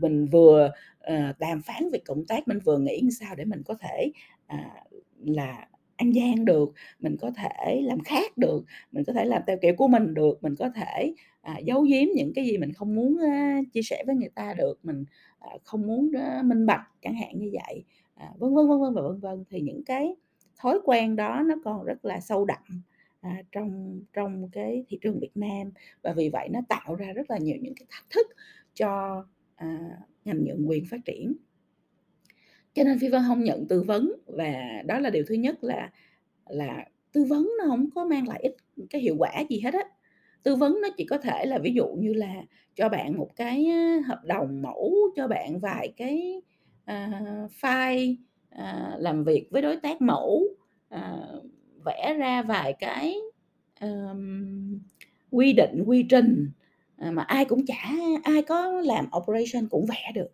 mình 0.00 0.26
vừa, 0.26 0.70
uh, 1.00 1.38
đàm 1.38 1.60
phán 1.62 1.90
việc 1.92 2.04
cộng 2.04 2.24
tác, 2.26 2.48
mình 2.48 2.58
vừa 2.64 2.78
nghĩ 2.78 3.02
sao 3.20 3.34
để 3.36 3.44
mình 3.44 3.62
có 3.62 3.74
thể, 3.80 4.12
uh, 4.54 5.02
là 5.24 5.68
ăn 5.96 6.14
gian 6.14 6.44
được, 6.44 6.72
mình 7.00 7.16
có 7.20 7.30
thể 7.30 7.80
làm 7.84 8.00
khác 8.00 8.38
được, 8.38 8.64
mình 8.92 9.04
có 9.04 9.12
thể 9.12 9.24
làm 9.24 9.42
theo 9.46 9.56
kiểu 9.62 9.74
của 9.76 9.88
mình 9.88 10.14
được, 10.14 10.42
mình 10.42 10.56
có 10.56 10.70
thể, 10.70 11.14
à, 11.40 11.58
giấu 11.58 11.82
giếm 11.82 12.08
những 12.14 12.32
cái 12.34 12.46
gì 12.46 12.58
mình 12.58 12.72
không 12.72 12.94
muốn, 12.94 13.14
uh, 13.14 13.72
chia 13.72 13.82
sẻ 13.82 14.04
với 14.06 14.16
người 14.16 14.30
ta 14.34 14.54
được, 14.54 14.78
mình, 14.82 15.04
uh, 15.54 15.62
không 15.64 15.86
muốn, 15.86 16.10
uh, 16.38 16.44
minh 16.44 16.66
bạch 16.66 16.88
chẳng 17.02 17.14
hạn 17.14 17.38
như 17.38 17.50
vậy, 17.52 17.84
à, 18.14 18.28
vân 18.38 18.54
vân, 18.54 18.68
vân 18.68 18.80
vân 18.80 18.94
và 18.94 19.02
vân 19.02 19.20
vân. 19.20 19.44
Thì 19.50 19.60
những 19.60 19.84
cái 19.84 20.14
thói 20.56 20.80
quen 20.84 21.16
đó 21.16 21.42
nó 21.46 21.54
còn 21.64 21.84
rất 21.84 22.04
là 22.04 22.20
sâu 22.20 22.44
đậm, 22.44 22.82
à, 23.20 23.42
trong 23.52 24.00
trong 24.12 24.48
cái 24.52 24.84
thị 24.88 24.98
trường 25.00 25.20
Việt 25.20 25.32
Nam 25.34 25.70
và 26.02 26.12
vì 26.12 26.28
vậy 26.28 26.48
nó 26.48 26.60
tạo 26.68 26.94
ra 26.94 27.12
rất 27.12 27.30
là 27.30 27.38
nhiều 27.38 27.56
những 27.60 27.74
cái 27.74 27.86
thách 27.90 28.06
thức 28.10 28.26
cho, 28.74 29.24
à, 29.54 29.78
ngành 30.24 30.44
nhượng 30.44 30.68
quyền 30.68 30.84
phát 30.86 31.00
triển. 31.04 31.34
Cho 32.74 32.84
nên 32.84 32.98
Phi 32.98 33.08
Vân 33.08 33.22
không 33.26 33.44
nhận 33.44 33.68
tư 33.68 33.82
vấn 33.82 34.12
và 34.26 34.82
đó 34.86 34.98
là 34.98 35.10
điều 35.10 35.24
thứ 35.28 35.34
nhất 35.34 35.64
là 35.64 35.90
là 36.48 36.84
tư 37.12 37.24
vấn 37.24 37.50
nó 37.58 37.64
không 37.66 37.90
có 37.94 38.04
mang 38.04 38.28
lại 38.28 38.40
ích 38.42 38.56
cái 38.90 39.00
hiệu 39.00 39.16
quả 39.18 39.44
gì 39.50 39.60
hết 39.60 39.74
á. 39.74 39.84
Tư 40.42 40.56
vấn 40.56 40.80
nó 40.82 40.88
chỉ 40.96 41.04
có 41.04 41.18
thể 41.18 41.46
là 41.46 41.58
ví 41.58 41.72
dụ 41.74 41.86
như 41.86 42.12
là 42.12 42.42
cho 42.74 42.88
bạn 42.88 43.16
một 43.16 43.36
cái, 43.36 43.66
hợp 44.06 44.24
đồng 44.24 44.62
mẫu, 44.62 44.94
cho 45.16 45.28
bạn 45.28 45.60
vài 45.60 45.92
cái, 45.96 46.42
uh, 46.90 47.50
file, 47.60 48.16
uh, 48.54 49.00
làm 49.00 49.24
việc 49.24 49.48
với 49.50 49.62
đối 49.62 49.76
tác 49.76 50.02
mẫu, 50.02 50.44
uh, 50.94 51.37
vẽ 51.88 52.14
ra 52.18 52.42
vài 52.42 52.74
cái, 52.80 53.16
um, 53.82 54.80
quy 55.32 55.54
định, 55.54 55.84
quy 55.86 56.04
trình, 56.10 56.50
ờ, 56.98 57.12
mà 57.12 57.22
ai 57.24 57.46
cũng 57.46 57.66
chả 57.66 57.92
ai 58.24 58.42
có 58.42 58.72
làm 58.84 59.06
operation 59.18 59.68
cũng 59.70 59.86
vẽ 59.86 60.12
được. 60.14 60.28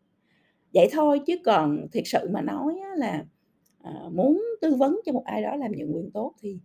Vậy 0.75 0.88
thôi 0.92 1.20
chứ 1.26 1.37
còn 1.46 1.87
thiệt 1.92 2.04
sự 2.06 2.28
mà 2.32 2.42
nói 2.42 2.76
là, 2.96 3.25
ờ, 3.82 4.11
muốn 4.14 4.44
tư 4.62 4.75
vấn 4.76 5.00
cho 5.06 5.12
một 5.12 5.25
ai 5.26 5.42
đó 5.42 5.56
làm 5.56 5.73
nhượng 5.73 5.96
quyền 5.96 6.11
tốt 6.12 6.34
thì 6.42 6.58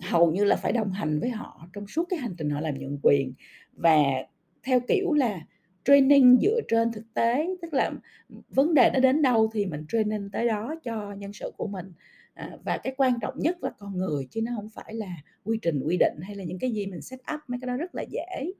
hầu 0.00 0.32
như 0.32 0.44
là 0.44 0.56
phải 0.56 0.72
đồng 0.72 0.92
hành 0.92 1.20
với 1.20 1.30
họ 1.30 1.68
trong 1.74 1.86
suốt 1.88 2.04
cái 2.10 2.18
hành 2.20 2.34
trình 2.38 2.50
họ 2.50 2.60
làm 2.60 2.78
nhượng 2.78 2.98
quyền 3.02 3.34
và 3.74 3.98
theo 4.64 4.80
kiểu 4.88 5.12
là 5.12 5.40
training 5.86 6.38
dựa 6.42 6.60
trên 6.68 6.92
thực 6.92 7.04
tế, 7.14 7.48
tức 7.62 7.74
là, 7.74 7.92
vấn 8.50 8.74
đề 8.74 8.90
nó 8.94 9.00
đến 9.00 9.22
đâu 9.22 9.50
thì 9.54 9.66
mình 9.66 9.84
training 9.88 10.30
tới 10.32 10.46
đó 10.48 10.74
cho 10.84 11.12
nhân 11.12 11.32
sự 11.32 11.52
của 11.56 11.66
mình. 11.68 11.92
À, 12.36 12.58
và 12.64 12.78
cái 12.78 12.94
quan 12.96 13.20
trọng 13.20 13.38
nhất 13.38 13.56
là 13.62 13.70
con 13.78 13.98
người 13.98 14.26
chứ 14.30 14.42
nó 14.42 14.52
không 14.56 14.68
phải 14.68 14.94
là 14.94 15.16
quy 15.44 15.58
trình, 15.62 15.80
quy 15.80 15.96
định 15.96 16.18
hay 16.22 16.36
là 16.36 16.44
những 16.44 16.58
cái 16.58 16.70
gì 16.70 16.86
mình 16.86 17.02
set 17.02 17.20
up, 17.34 17.40
mấy 17.48 17.58
cái 17.60 17.66
đó 17.66 17.76
rất 17.76 17.94
là 17.94 18.04
dễ. 18.10 18.52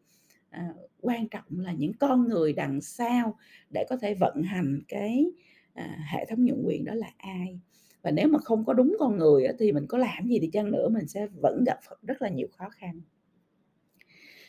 À, 0.51 0.75
quan 1.01 1.29
trọng 1.29 1.45
là 1.49 1.73
những 1.73 1.93
con 1.93 2.29
người 2.29 2.53
đằng 2.53 2.81
sau 2.81 3.39
để 3.71 3.87
có 3.89 3.97
thể 3.97 4.15
vận 4.15 4.43
hành 4.43 4.81
cái, 4.89 5.27
à, 5.75 5.99
hệ 6.13 6.25
thống 6.29 6.45
nhượng 6.45 6.63
quyền 6.67 6.85
đó 6.85 6.95
là 6.95 7.11
ai. 7.17 7.61
Và 8.03 8.11
nếu 8.11 8.29
mà 8.29 8.39
không 8.39 8.65
có 8.65 8.73
đúng 8.73 8.97
con 8.99 9.19
người 9.19 9.47
thì 9.59 9.73
mình 9.73 9.87
có 9.89 9.99
làm 9.99 10.29
gì 10.29 10.39
thì 10.41 10.51
chăng 10.53 10.71
nữa 10.71 10.89
mình 10.89 11.09
sẽ 11.09 11.27
vẫn 11.27 11.65
gặp 11.67 11.79
rất 12.03 12.23
là 12.23 12.29
nhiều 12.29 12.49
khó 12.53 12.69
khăn. 12.69 13.01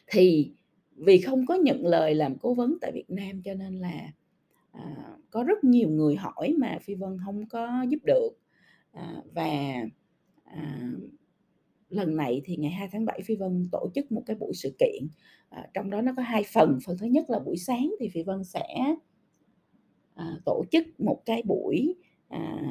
Thì 0.08 0.52
vì 0.96 1.22
không 1.22 1.46
có 1.46 1.56
nhận 1.56 1.86
lời 1.86 2.16
làm 2.16 2.38
cố 2.38 2.54
vấn 2.54 2.78
tại 2.82 2.92
Việt 2.92 3.10
Nam 3.10 3.42
cho 3.42 3.54
nên 3.54 3.80
là, 3.80 4.12
à, 4.72 5.16
có 5.30 5.44
rất 5.44 5.64
nhiều 5.64 5.90
người 5.90 6.16
hỏi 6.16 6.56
mà 6.58 6.80
Phi 6.82 6.96
Vân 6.96 7.18
không 7.26 7.46
có 7.50 7.86
giúp 7.90 8.00
được. 8.06 8.30
À, 8.98 9.22
và, 9.34 9.46
à, 10.44 10.82
lần 11.90 12.16
này 12.16 12.42
thì 12.46 12.56
ngày 12.58 12.72
2 12.72 12.90
tháng 12.92 13.06
7 13.06 13.22
Phi 13.26 13.36
Vân 13.36 13.70
tổ 13.72 13.90
chức 13.96 14.12
một 14.12 14.24
cái 14.26 14.36
buổi 14.36 14.54
sự 14.56 14.76
kiện, 14.80 15.08
à, 15.50 15.68
trong 15.74 15.90
đó 15.90 16.02
nó 16.02 16.14
có 16.18 16.22
hai 16.22 16.44
phần. 16.54 16.80
Phần 16.86 16.98
thứ 16.98 17.08
nhất 17.08 17.30
là 17.30 17.40
buổi 17.40 17.58
sáng 17.58 17.96
thì 18.00 18.10
Phi 18.10 18.24
Vân 18.24 18.44
sẽ 18.44 18.96
à, 20.16 20.40
tổ 20.46 20.64
chức 20.72 21.00
một 21.00 21.22
cái 21.26 21.44
buổi, 21.46 21.96
à, 22.30 22.64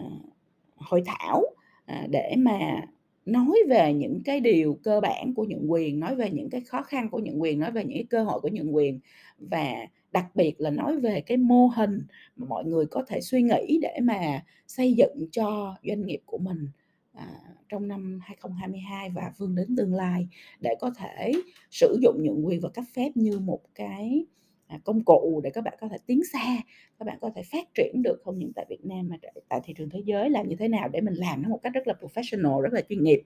hội 0.76 1.02
thảo, 1.06 1.42
à, 1.86 2.06
để 2.10 2.34
mà 2.38 2.86
nói 3.26 3.56
về 3.68 3.92
những 3.94 4.22
cái 4.24 4.40
điều 4.40 4.78
cơ 4.82 5.00
bản 5.00 5.34
của 5.34 5.44
nhượng 5.44 5.72
quyền, 5.72 6.00
nói 6.00 6.16
về 6.16 6.30
những 6.30 6.50
cái 6.50 6.60
khó 6.60 6.82
khăn 6.82 7.10
của 7.10 7.18
nhượng 7.18 7.42
quyền, 7.42 7.58
nói 7.60 7.70
về 7.72 7.84
những 7.84 7.98
cái 7.98 8.06
cơ 8.10 8.24
hội 8.24 8.40
của 8.40 8.48
nhượng 8.52 8.74
quyền 8.74 9.00
và 9.38 9.74
đặc 10.12 10.26
biệt 10.36 10.54
là 10.58 10.70
nói 10.70 11.00
về 11.00 11.20
cái 11.20 11.36
mô 11.36 11.66
hình 11.66 12.02
mà 12.36 12.46
mọi 12.48 12.64
người 12.64 12.86
có 12.86 13.04
thể 13.08 13.20
suy 13.20 13.42
nghĩ 13.42 13.78
để 13.82 13.98
mà 14.02 14.44
xây 14.66 14.92
dựng 14.92 15.28
cho 15.32 15.76
doanh 15.88 16.06
nghiệp 16.06 16.20
của 16.26 16.38
mình, 16.38 16.68
à, 17.12 17.26
trong 17.68 17.88
năm 17.88 18.20
2022 18.22 19.10
và 19.10 19.32
vươn 19.38 19.54
đến 19.54 19.76
tương 19.76 19.94
lai 19.94 20.28
để 20.60 20.74
có 20.80 20.90
thể 20.96 21.32
sử 21.70 21.98
dụng 22.02 22.16
nhượng 22.22 22.46
quyền 22.46 22.60
và 22.60 22.68
cấp 22.68 22.84
phép 22.94 23.10
như 23.14 23.38
một 23.38 23.60
cái, 23.74 24.26
À, 24.66 24.78
công 24.84 25.04
cụ 25.04 25.40
để 25.44 25.50
các 25.50 25.64
bạn 25.64 25.74
có 25.80 25.88
thể 25.88 25.96
tiến 26.06 26.20
xa, 26.32 26.56
các 26.98 27.04
bạn 27.04 27.18
có 27.20 27.30
thể 27.34 27.42
phát 27.42 27.68
triển 27.74 28.02
được 28.04 28.20
không 28.24 28.38
những 28.38 28.52
tại 28.52 28.66
Việt 28.68 28.84
Nam 28.84 29.08
mà 29.08 29.16
tại 29.48 29.60
thị 29.64 29.74
trường 29.76 29.90
thế 29.90 30.02
giới, 30.04 30.30
làm 30.30 30.48
như 30.48 30.56
thế 30.56 30.68
nào 30.68 30.88
để 30.88 31.00
mình 31.00 31.14
làm 31.14 31.42
nó 31.42 31.48
một 31.48 31.60
cách 31.62 31.72
rất 31.74 31.86
là 31.86 31.94
professional, 32.00 32.60
rất 32.60 32.72
là 32.72 32.80
chuyên 32.88 33.02
nghiệp. 33.04 33.22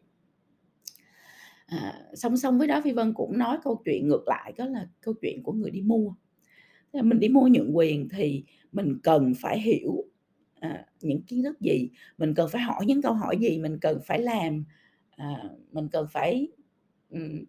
À, 1.66 2.02
song 2.14 2.36
song 2.36 2.58
với 2.58 2.66
đó 2.66 2.80
Phi 2.84 2.92
Vân 2.92 3.14
cũng 3.14 3.38
nói 3.38 3.58
câu 3.62 3.82
chuyện 3.84 4.08
ngược 4.08 4.24
lại, 4.26 4.52
đó 4.56 4.66
là 4.66 4.88
câu 5.00 5.14
chuyện 5.22 5.42
của 5.42 5.52
người 5.52 5.70
đi 5.70 5.80
mua. 5.80 6.14
Là 6.92 7.02
mình 7.02 7.20
đi 7.20 7.28
mua 7.28 7.46
nhượng 7.46 7.76
quyền 7.76 8.08
thì 8.08 8.44
mình 8.72 8.98
cần 9.02 9.32
phải 9.40 9.60
hiểu, 9.60 10.04
à, 10.60 10.86
những 11.00 11.22
kiến 11.22 11.42
thức 11.42 11.60
gì, 11.60 11.90
mình 12.18 12.34
cần 12.34 12.48
phải 12.52 12.62
hỏi 12.62 12.86
những 12.86 13.02
câu 13.02 13.12
hỏi 13.12 13.36
gì, 13.40 13.58
mình 13.58 13.78
cần 13.80 14.00
phải 14.06 14.18
làm, 14.18 14.64
à, 15.10 15.44
mình 15.72 15.88
cần 15.88 16.06
phải, 16.12 16.48
um, 17.10 17.44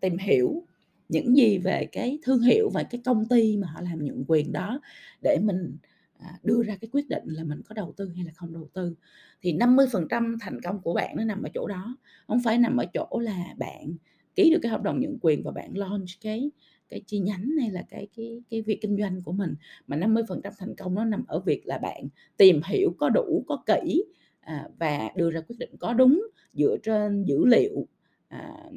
tìm 0.00 0.18
hiểu 0.18 0.66
những 1.10 1.36
gì 1.36 1.58
về 1.58 1.86
cái 1.92 2.18
thương 2.22 2.40
hiệu 2.42 2.70
và 2.74 2.82
cái 2.82 3.00
công 3.04 3.28
ty 3.28 3.56
mà 3.56 3.66
họ 3.74 3.80
làm 3.80 4.04
nhượng 4.04 4.24
quyền 4.28 4.52
đó 4.52 4.80
để 5.22 5.38
mình, 5.42 5.76
à, 6.18 6.38
đưa 6.42 6.62
ra 6.62 6.76
cái 6.80 6.88
quyết 6.92 7.08
định 7.08 7.22
là 7.26 7.44
mình 7.44 7.62
có 7.68 7.74
đầu 7.74 7.94
tư 7.96 8.08
hay 8.16 8.24
là 8.24 8.32
không 8.34 8.52
đầu 8.52 8.68
tư. 8.74 8.94
Thì 9.42 9.52
50% 9.52 10.36
thành 10.40 10.60
công 10.62 10.80
của 10.82 10.94
bạn 10.94 11.16
nó 11.16 11.24
nằm 11.24 11.42
ở 11.42 11.48
chỗ 11.54 11.66
đó, 11.66 11.96
không 12.26 12.40
phải 12.44 12.58
nằm 12.58 12.76
ở 12.76 12.84
chỗ 12.94 13.18
là 13.22 13.54
bạn 13.58 13.96
ký 14.36 14.50
được 14.50 14.58
cái 14.62 14.70
hợp 14.70 14.82
đồng 14.82 15.00
nhượng 15.00 15.18
quyền 15.22 15.42
và 15.42 15.50
bạn 15.52 15.76
launch 15.78 16.08
cái 16.20 16.50
cái 16.88 17.00
chi 17.06 17.18
nhánh 17.18 17.50
hay 17.60 17.70
là 17.70 17.82
cái 17.90 18.08
cái 18.16 18.42
cái 18.50 18.62
việc 18.62 18.78
kinh 18.82 18.96
doanh 18.98 19.22
của 19.22 19.32
mình, 19.32 19.54
mà 19.86 19.96
50% 19.96 20.52
thành 20.58 20.74
công 20.76 20.94
nó 20.94 21.04
nằm 21.04 21.24
ở 21.28 21.40
việc 21.40 21.66
là 21.66 21.78
bạn 21.78 22.08
tìm 22.36 22.60
hiểu 22.68 22.94
có 22.98 23.08
đủ, 23.10 23.44
có 23.48 23.62
kỹ, 23.66 24.04
à, 24.40 24.68
và 24.78 25.10
đưa 25.16 25.30
ra 25.30 25.40
quyết 25.40 25.56
định 25.58 25.70
có 25.80 25.92
đúng 25.94 26.22
dựa 26.54 26.76
trên 26.82 27.24
dữ 27.24 27.44
liệu, 27.46 27.86
à, 28.30 28.70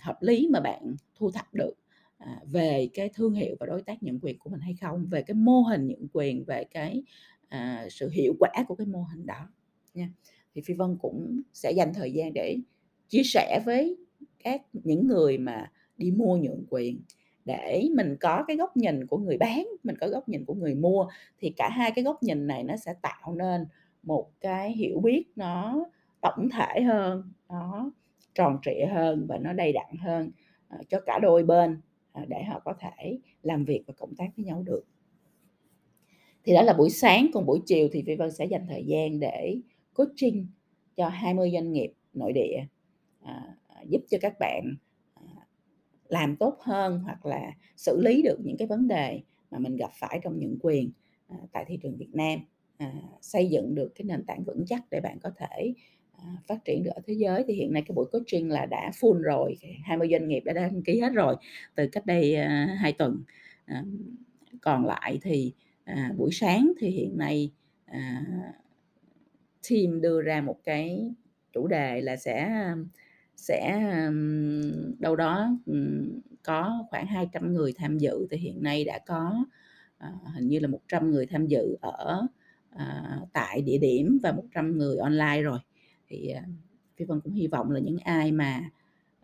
hợp 0.00 0.22
lý 0.22 0.48
mà 0.52 0.60
bạn 0.60 0.96
thu 1.14 1.30
thập 1.30 1.54
được, 1.54 1.74
à, 2.18 2.40
về 2.46 2.88
cái 2.94 3.10
thương 3.14 3.34
hiệu 3.34 3.56
và 3.60 3.66
đối 3.66 3.82
tác 3.82 4.02
nhận 4.02 4.18
quyền 4.22 4.38
của 4.38 4.50
mình 4.50 4.60
hay 4.60 4.74
không, 4.80 5.06
về 5.10 5.22
cái 5.22 5.34
mô 5.34 5.60
hình 5.60 5.86
nhận 5.86 6.08
quyền, 6.12 6.44
về 6.44 6.64
cái, 6.64 7.02
à, 7.48 7.86
sự 7.90 8.08
hiệu 8.08 8.34
quả 8.40 8.50
của 8.68 8.74
cái 8.74 8.86
mô 8.86 9.02
hình 9.02 9.26
đó 9.26 9.48
nha. 9.94 10.10
Thì 10.54 10.62
Phi 10.64 10.74
Vân 10.74 10.96
cũng 11.00 11.40
sẽ 11.52 11.72
dành 11.72 11.94
thời 11.94 12.12
gian 12.12 12.32
để 12.32 12.56
chia 13.08 13.22
sẻ 13.24 13.62
với 13.66 13.96
các 14.44 14.62
những 14.72 15.06
người 15.06 15.38
mà 15.38 15.70
đi 15.96 16.10
mua 16.10 16.36
nhượng 16.36 16.64
quyền 16.70 17.00
để 17.44 17.88
mình 17.94 18.16
có 18.20 18.44
cái 18.48 18.56
góc 18.56 18.76
nhìn 18.76 19.06
của 19.06 19.18
người 19.18 19.38
bán, 19.38 19.66
mình 19.82 19.96
có 20.00 20.08
góc 20.08 20.28
nhìn 20.28 20.44
của 20.44 20.54
người 20.54 20.74
mua, 20.74 21.06
thì 21.38 21.50
cả 21.56 21.68
hai 21.72 21.90
cái 21.94 22.04
góc 22.04 22.22
nhìn 22.22 22.46
này 22.46 22.64
nó 22.64 22.76
sẽ 22.76 22.94
tạo 23.02 23.34
nên 23.34 23.66
một 24.02 24.30
cái 24.40 24.72
hiểu 24.72 25.00
biết 25.00 25.24
nó 25.36 25.84
tổng 26.20 26.48
thể 26.52 26.82
hơn, 26.82 27.32
nó 27.48 27.90
tròn 28.38 28.58
trịa 28.62 28.86
hơn 28.86 29.26
và 29.28 29.38
nó 29.38 29.52
đầy 29.52 29.72
đặn 29.72 29.96
hơn, 30.00 30.30
ờ, 30.68 30.78
cho 30.88 31.00
cả 31.00 31.18
đôi 31.22 31.44
bên, 31.44 31.80
ờ, 32.12 32.24
để 32.28 32.44
họ 32.44 32.60
có 32.64 32.74
thể 32.80 33.18
làm 33.42 33.64
việc 33.64 33.82
và 33.86 33.94
cộng 33.98 34.14
tác 34.14 34.28
với 34.36 34.44
nhau 34.44 34.62
được. 34.62 34.84
Thì 36.44 36.54
đó 36.54 36.62
là 36.62 36.72
buổi 36.72 36.90
sáng, 36.90 37.30
còn 37.34 37.46
buổi 37.46 37.60
chiều 37.66 37.88
thì 37.92 38.02
Phi 38.06 38.14
Vân 38.14 38.30
sẽ 38.30 38.44
dành 38.44 38.66
thời 38.68 38.84
gian 38.84 39.20
để 39.20 39.56
coaching 39.94 40.46
cho 40.96 41.08
20 41.08 41.50
doanh 41.52 41.72
nghiệp 41.72 41.92
nội 42.12 42.32
địa, 42.32 42.66
à, 43.22 43.56
giúp 43.88 44.00
cho 44.10 44.18
các 44.20 44.34
bạn, 44.40 44.76
à, 45.14 45.22
làm 46.08 46.36
tốt 46.36 46.56
hơn 46.60 47.00
hoặc 47.04 47.26
là 47.26 47.52
xử 47.76 48.00
lý 48.00 48.22
được 48.22 48.38
những 48.44 48.56
cái 48.56 48.68
vấn 48.68 48.88
đề 48.88 49.20
mà 49.50 49.58
mình 49.58 49.76
gặp 49.76 49.90
phải 50.00 50.20
trong 50.22 50.38
những 50.38 50.58
quyền, 50.60 50.90
à, 51.28 51.36
tại 51.52 51.64
thị 51.68 51.78
trường 51.82 51.96
Việt 51.96 52.10
Nam, 52.12 52.40
à, 52.76 52.94
xây 53.20 53.46
dựng 53.48 53.74
được 53.74 53.92
cái 53.94 54.04
nền 54.04 54.24
tảng 54.24 54.44
vững 54.44 54.64
chắc 54.66 54.90
để 54.90 55.00
bạn 55.00 55.18
có 55.22 55.30
thể, 55.36 55.74
À, 56.18 56.24
phát 56.46 56.64
triển 56.64 56.82
được 56.84 56.90
ở 56.94 57.00
thế 57.06 57.14
giới. 57.14 57.44
Thì 57.48 57.54
hiện 57.54 57.72
nay 57.72 57.82
cái 57.86 57.94
buổi 57.94 58.06
coaching 58.12 58.50
là 58.50 58.66
đã 58.66 58.90
full 59.00 59.18
rồi, 59.22 59.56
20 59.84 60.08
doanh 60.10 60.28
nghiệp 60.28 60.40
đã 60.44 60.52
đăng 60.52 60.82
ký 60.82 61.00
hết 61.00 61.12
rồi 61.14 61.36
từ 61.74 61.86
cách 61.92 62.06
đây, 62.06 62.34
à, 62.34 62.66
hai 62.68 62.76
2 62.76 62.92
tuần. 62.92 63.22
À, 63.66 63.84
còn 64.62 64.86
lại 64.86 65.18
thì, 65.22 65.52
buổi 66.16 66.30
sáng 66.32 66.72
thì 66.78 66.88
hiện 66.90 67.18
nay, 67.18 67.50
team 69.70 70.00
đưa 70.00 70.22
ra 70.22 70.40
một 70.40 70.56
cái 70.64 71.10
chủ 71.52 71.66
đề 71.66 72.00
là 72.00 72.16
sẽ, 72.16 72.64
sẽ, 73.36 73.90
đâu 74.98 75.16
đó, 75.16 75.50
có 76.42 76.86
khoảng 76.90 77.06
200 77.06 77.52
người 77.54 77.72
tham 77.76 77.98
dự, 77.98 78.26
thì 78.30 78.36
hiện 78.36 78.62
nay 78.62 78.84
đã 78.84 78.98
có, 79.06 79.44
hình 80.34 80.48
như 80.48 80.58
là 80.58 80.68
100 80.68 81.10
người 81.10 81.26
tham 81.26 81.46
dự 81.46 81.76
ở, 81.80 82.26
tại 83.32 83.62
địa 83.62 83.78
điểm 83.78 84.18
và 84.22 84.32
100 84.32 84.78
người 84.78 84.96
online 84.96 85.42
rồi. 85.42 85.58
Thì, 86.08 86.28
à, 86.28 86.44
Phi 86.96 87.04
Vân 87.04 87.20
cũng 87.20 87.32
hy 87.34 87.46
vọng 87.46 87.70
là 87.70 87.80
những 87.80 87.98
ai 87.98 88.32
mà, 88.32 88.70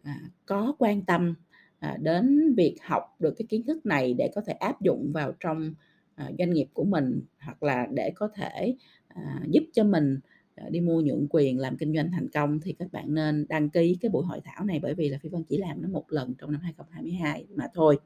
à, 0.03 0.21
có 0.47 0.75
quan 0.79 1.03
tâm, 1.05 1.35
à, 1.79 1.97
đến 2.03 2.55
việc 2.57 2.77
học 2.83 3.17
được 3.19 3.35
cái 3.39 3.47
kiến 3.49 3.63
thức 3.67 3.87
này 3.87 4.15
để 4.19 4.31
có 4.35 4.41
thể 4.47 4.53
áp 4.53 4.81
dụng 4.83 5.13
vào 5.13 5.33
trong, 5.41 5.75
à, 6.15 6.31
doanh 6.39 6.51
nghiệp 6.53 6.67
của 6.73 6.85
mình, 6.85 7.23
hoặc 7.41 7.63
là 7.63 7.87
để 7.93 8.13
có 8.17 8.29
thể, 8.35 8.77
à, 9.09 9.41
giúp 9.49 9.65
cho 9.73 9.85
mình, 9.85 10.19
à, 10.55 10.65
đi 10.71 10.81
mua 10.81 11.01
nhượng 11.01 11.27
quyền 11.31 11.59
làm 11.59 11.77
kinh 11.77 11.95
doanh 11.95 12.11
thành 12.13 12.29
công 12.35 12.61
thì 12.61 12.73
các 12.79 12.93
bạn 12.93 13.15
nên 13.15 13.47
đăng 13.49 13.71
ký 13.71 13.99
cái 14.01 14.11
buổi 14.11 14.25
hội 14.27 14.41
thảo 14.45 14.65
này, 14.65 14.81
bởi 14.83 14.95
vì 14.95 15.09
là 15.09 15.19
Phi 15.23 15.29
Vân 15.29 15.45
chỉ 15.45 15.59
làm 15.59 15.83
nó 15.83 15.89
một 15.89 16.05
lần 16.09 16.35
trong 16.39 16.53
năm 16.53 16.61
2022 16.61 17.47
mà 17.57 17.69
thôi. 17.75 17.99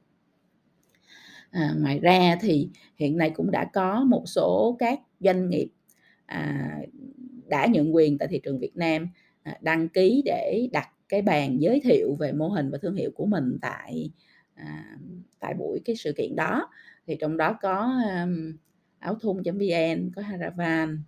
À, 1.51 1.75
ngoài 1.79 1.99
ra 1.99 2.37
thì 2.41 2.69
hiện 2.97 3.17
nay 3.17 3.31
cũng 3.31 3.51
đã 3.51 3.71
có 3.73 4.05
một 4.05 4.23
số 4.27 4.77
các 4.79 5.01
doanh 5.21 5.49
nghiệp, 5.51 5.69
à, 6.27 6.79
đã 7.49 7.67
nhận 7.67 7.95
quyền 7.95 8.19
tại 8.19 8.29
thị 8.29 8.41
trường 8.45 8.59
Việt 8.59 8.77
Nam, 8.77 9.09
à, 9.43 9.59
đăng 9.61 9.89
ký 9.89 10.23
để 10.25 10.69
đặt 10.73 10.89
cái 11.09 11.23
bàn 11.23 11.61
giới 11.61 11.81
thiệu 11.81 12.17
về 12.21 12.33
mô 12.33 12.49
hình 12.49 12.71
và 12.71 12.79
thương 12.83 12.95
hiệu 12.95 13.11
của 13.15 13.27
mình 13.27 13.59
tại, 13.63 14.11
à, 14.55 14.99
tại 15.41 15.55
buổi 15.55 15.81
cái 15.85 15.97
sự 15.97 16.13
kiện 16.17 16.37
đó. 16.37 16.69
Thì 17.07 17.17
trong 17.21 17.37
đó 17.37 17.59
có, 17.63 17.93
Áo 18.99 19.15
Thun.vn, 19.15 20.11
có 20.17 20.23
Haravan, 20.23 21.03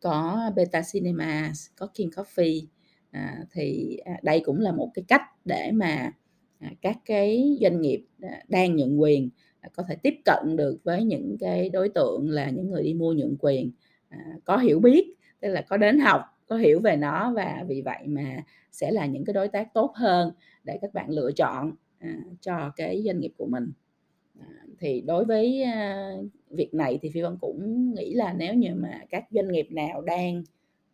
có 0.00 0.50
Beta 0.56 0.82
Cinema 0.92 1.52
có 1.76 1.86
King 1.94 2.08
Coffee. 2.08 2.66
À, 3.10 3.44
thì, 3.52 3.96
à, 4.04 4.12
đây 4.22 4.40
cũng 4.44 4.60
là 4.60 4.72
một 4.72 4.90
cái 4.94 5.04
cách 5.08 5.22
để 5.44 5.70
mà, 5.72 6.12
à, 6.58 6.70
các 6.80 6.96
cái 7.04 7.58
doanh 7.60 7.80
nghiệp, 7.80 8.04
à, 8.22 8.42
đang 8.48 8.76
nhận 8.76 9.00
quyền, 9.00 9.30
à, 9.60 9.68
có 9.76 9.82
thể 9.88 9.96
tiếp 9.96 10.14
cận 10.24 10.56
được 10.56 10.78
với 10.84 11.04
những 11.04 11.36
cái 11.40 11.68
đối 11.68 11.88
tượng 11.88 12.30
là 12.30 12.50
những 12.50 12.70
người 12.70 12.82
đi 12.82 12.94
mua 12.94 13.12
nhượng 13.12 13.36
quyền, 13.40 13.70
à, 14.08 14.18
có 14.44 14.56
hiểu 14.56 14.80
biết, 14.80 15.14
tức 15.44 15.50
là 15.50 15.62
có 15.62 15.76
đến 15.76 15.98
học, 15.98 16.22
có 16.46 16.56
hiểu 16.56 16.80
về 16.80 16.96
nó 16.96 17.32
và 17.32 17.64
vì 17.68 17.82
vậy 17.82 18.06
mà 18.06 18.42
sẽ 18.72 18.90
là 18.90 19.06
những 19.06 19.24
cái 19.24 19.34
đối 19.34 19.48
tác 19.48 19.74
tốt 19.74 19.92
hơn 19.94 20.32
để 20.64 20.78
các 20.82 20.94
bạn 20.94 21.10
lựa 21.10 21.32
chọn, 21.32 21.72
à, 21.98 22.18
cho 22.40 22.72
cái 22.76 23.02
doanh 23.06 23.20
nghiệp 23.20 23.32
của 23.36 23.46
mình. 23.46 23.72
À, 24.40 24.46
thì 24.78 25.00
đối 25.00 25.24
với 25.24 25.62
à, 25.62 26.12
việc 26.50 26.74
này 26.74 26.98
thì 27.02 27.10
phi 27.10 27.22
vân 27.22 27.36
cũng 27.40 27.94
nghĩ 27.94 28.14
là 28.14 28.32
nếu 28.32 28.54
như 28.54 28.74
mà 28.74 29.00
các 29.10 29.24
doanh 29.30 29.48
nghiệp 29.48 29.68
nào 29.70 30.02
đang 30.02 30.42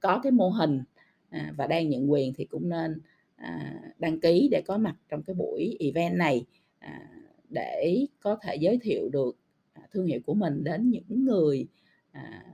có 0.00 0.20
cái 0.22 0.32
mô 0.32 0.48
hình 0.48 0.82
à, 1.28 1.52
và 1.56 1.66
đang 1.66 1.88
nhận 1.88 2.10
quyền 2.10 2.34
thì 2.34 2.44
cũng 2.44 2.68
nên 2.68 3.00
à, 3.36 3.82
đăng 3.98 4.20
ký 4.20 4.48
để 4.50 4.62
có 4.66 4.78
mặt 4.78 4.94
trong 5.08 5.22
cái 5.22 5.34
buổi 5.34 5.76
event 5.80 6.16
này 6.16 6.44
à, 6.78 7.08
để 7.48 8.06
có 8.20 8.38
thể 8.42 8.56
giới 8.56 8.78
thiệu 8.82 9.08
được 9.12 9.36
à, 9.72 9.82
thương 9.92 10.06
hiệu 10.06 10.20
của 10.26 10.34
mình 10.34 10.64
đến 10.64 10.90
những 10.90 11.24
người 11.24 11.66
à, 12.12 12.44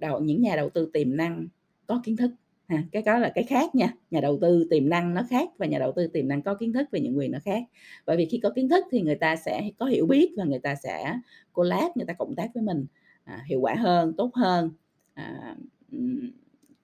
đầu 0.00 0.20
những 0.20 0.42
nhà 0.42 0.56
đầu 0.56 0.70
tư 0.70 0.90
tiềm 0.92 1.16
năng 1.16 1.48
có 1.86 2.00
kiến 2.04 2.16
thức. 2.16 2.30
Ha 2.68 2.84
cái 2.92 3.02
đó 3.02 3.18
là 3.18 3.32
cái 3.34 3.44
khác 3.44 3.74
nha. 3.74 3.94
Nhà 4.10 4.20
đầu 4.20 4.38
tư 4.40 4.66
tiềm 4.70 4.88
năng 4.88 5.14
nó 5.14 5.22
khác 5.30 5.48
và 5.58 5.66
nhà 5.66 5.78
đầu 5.78 5.92
tư 5.96 6.06
tiềm 6.06 6.28
năng 6.28 6.42
có 6.42 6.54
kiến 6.54 6.72
thức 6.72 6.88
về 6.92 7.00
những 7.00 7.18
quyền 7.18 7.32
nó 7.32 7.38
khác. 7.44 7.62
Bởi 8.06 8.16
vì 8.16 8.26
khi 8.26 8.40
có 8.42 8.50
kiến 8.50 8.68
thức 8.68 8.84
thì 8.90 9.00
người 9.00 9.14
ta 9.14 9.36
sẽ 9.36 9.70
có 9.78 9.86
hiểu 9.86 10.06
biết 10.06 10.32
và 10.36 10.44
người 10.44 10.58
ta 10.58 10.74
sẽ 10.74 11.18
collab 11.52 11.96
người 11.96 12.06
ta 12.06 12.12
cộng 12.12 12.34
tác 12.34 12.54
với 12.54 12.62
mình 12.62 12.86
à, 13.24 13.44
hiệu 13.46 13.60
quả 13.60 13.74
hơn 13.74 14.12
tốt 14.16 14.34
hơn 14.34 14.70
à, 15.14 15.56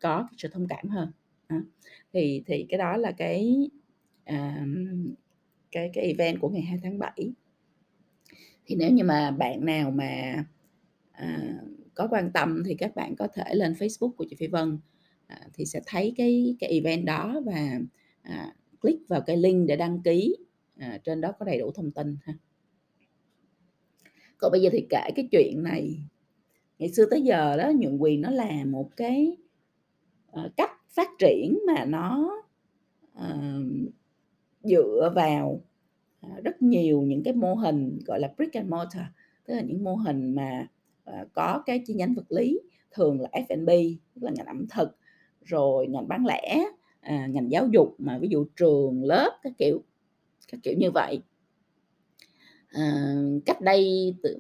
có 0.01 0.29
sự 0.37 0.49
thông 0.53 0.69
cảm 0.69 0.89
hơn. 0.89 1.13
À, 1.47 1.61
thì 2.13 2.43
thì 2.47 2.67
cái 2.69 2.79
đó 2.79 2.97
là 2.97 3.13
cái 3.13 3.71
à, 4.25 4.67
cái 5.73 5.91
cái 5.95 6.05
event 6.05 6.41
của 6.41 6.49
ngày 6.49 6.63
2 6.63 6.79
tháng 6.83 6.99
7 6.99 7.33
thì 8.67 8.77
nếu 8.77 8.91
như 8.91 9.05
mà 9.05 9.31
bạn 9.31 9.65
nào 9.65 9.91
mà 9.91 10.45
à, 11.13 11.59
có 11.99 12.09
quan 12.11 12.31
tâm 12.33 12.63
thì 12.67 12.75
các 12.75 12.95
bạn 12.95 13.17
có 13.17 13.29
thể 13.35 13.55
lên 13.55 13.73
Facebook 13.73 14.11
của 14.11 14.25
chị 14.31 14.37
Phi 14.37 14.47
Vân. 14.47 14.79
À, 15.27 15.41
thì 15.55 15.65
sẽ 15.65 15.81
thấy 15.87 16.15
cái 16.17 16.57
cái 16.59 16.71
event 16.71 17.05
đó 17.05 17.41
và 17.47 17.81
à, 18.23 18.55
click 18.81 19.09
vào 19.09 19.21
cái 19.21 19.37
link 19.37 19.69
để 19.69 19.77
đăng 19.77 20.03
ký. 20.03 20.37
À, 20.77 20.99
trên 21.05 21.21
đó 21.21 21.33
có 21.39 21.47
đầy 21.47 21.59
đủ 21.59 21.71
thông 21.75 21.91
tin 21.91 22.17
ha. 22.23 22.35
Còn 24.39 24.53
bây 24.53 24.61
giờ 24.61 24.69
thì 24.73 24.87
kể 24.91 25.11
cái 25.17 25.29
chuyện 25.31 25.63
này. 25.63 25.99
Ngày 26.79 26.89
xưa 26.89 27.07
tới 27.11 27.23
giờ 27.23 27.57
đó 27.57 27.73
nhượng 27.79 28.03
quyền 28.03 28.21
nó 28.21 28.31
là 28.31 28.65
một 28.65 28.91
cái 28.97 29.37
uh, 30.33 30.57
cách 30.57 30.71
phát 30.89 31.09
triển 31.19 31.59
mà 31.67 31.85
nó 31.85 32.37
uh, 33.19 33.93
dựa 34.63 35.13
vào 35.15 35.63
uh, 36.27 36.45
rất 36.45 36.63
nhiều 36.63 37.03
những 37.03 37.23
cái 37.23 37.35
mô 37.35 37.55
hình 37.55 37.99
gọi 38.07 38.21
là 38.21 38.33
brick 38.37 38.55
and 38.55 38.69
mortar 38.69 39.07
tức 39.45 39.55
là 39.55 39.61
những 39.61 39.85
mô 39.85 39.95
hình 39.95 40.35
mà 40.35 40.61
uh, 40.63 40.78
Ờ, 41.13 41.27
có 41.33 41.63
cái 41.67 41.83
chi 41.87 41.95
nhánh 41.95 42.15
vật 42.15 42.33
lý 42.33 42.61
thường 42.91 43.21
là 43.21 43.29
F&B 43.33 43.69
tức 44.15 44.23
là 44.23 44.31
ngành 44.35 44.47
ẩm 44.47 44.67
thực 44.71 44.97
rồi 45.45 45.87
ngành 45.87 46.09
bán 46.09 46.27
lẻ 46.27 46.65
à, 47.01 47.27
ngành 47.31 47.51
giáo 47.51 47.69
dục 47.73 47.95
mà 47.99 48.19
ví 48.19 48.29
dụ 48.29 48.47
trường 48.57 49.05
lớp 49.05 49.39
các 49.43 49.53
kiểu 49.59 49.83
các 50.53 50.61
kiểu 50.63 50.75
như 50.79 50.91
vậy. 50.91 51.23
À, 52.69 53.15
cách 53.47 53.61
đây 53.61 54.15
từ 54.23 54.37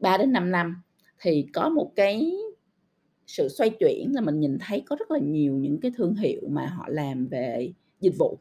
3 0.00 0.16
đến 0.16 0.32
5 0.32 0.50
năm 0.50 0.82
thì 1.20 1.46
có 1.52 1.68
một 1.68 1.92
cái 1.96 2.32
sự 3.26 3.48
xoay 3.48 3.70
chuyển 3.70 4.12
là 4.14 4.20
mình 4.20 4.40
nhìn 4.40 4.58
thấy 4.60 4.82
có 4.86 4.96
rất 4.98 5.10
là 5.10 5.18
nhiều 5.18 5.54
những 5.54 5.80
cái 5.80 5.92
thương 5.96 6.14
hiệu 6.14 6.40
mà 6.48 6.66
họ 6.66 6.84
làm 6.88 7.26
về 7.26 7.72
dịch 8.00 8.14
vụ. 8.18 8.38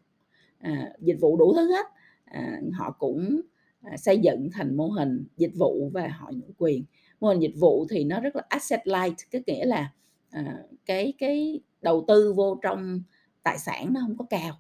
À, 0.60 0.94
dịch 1.00 1.18
vụ 1.20 1.38
đủ 1.38 1.54
thứ 1.56 1.72
hết. 1.72 1.86
À, 2.26 2.62
họ 2.74 2.92
cũng 3.00 3.42
À, 3.82 3.98
xây 3.98 4.20
dựng 4.20 4.50
thành 4.54 4.78
mô 4.78 4.88
hình 4.88 5.26
dịch 5.38 5.56
vụ 5.56 5.90
và 5.94 6.08
họ 6.08 6.32
nhượng 6.32 6.54
quyền. 6.58 6.84
Mô 7.20 7.28
hình 7.28 7.42
dịch 7.42 7.56
vụ 7.60 7.86
thì 7.90 8.04
nó 8.04 8.20
rất 8.20 8.36
là 8.36 8.42
asset 8.50 8.88
light 8.88 9.18
có 9.32 9.40
nghĩa 9.48 9.66
là 9.66 9.92
à, 10.30 10.58
cái 10.86 11.14
cái 11.18 11.62
đầu 11.82 12.06
tư 12.08 12.34
vô 12.34 12.60
trong 12.62 13.02
tài 13.44 13.58
sản 13.58 13.94
nó 13.94 14.02
không 14.02 14.18
có 14.18 14.26
cao 14.30 14.60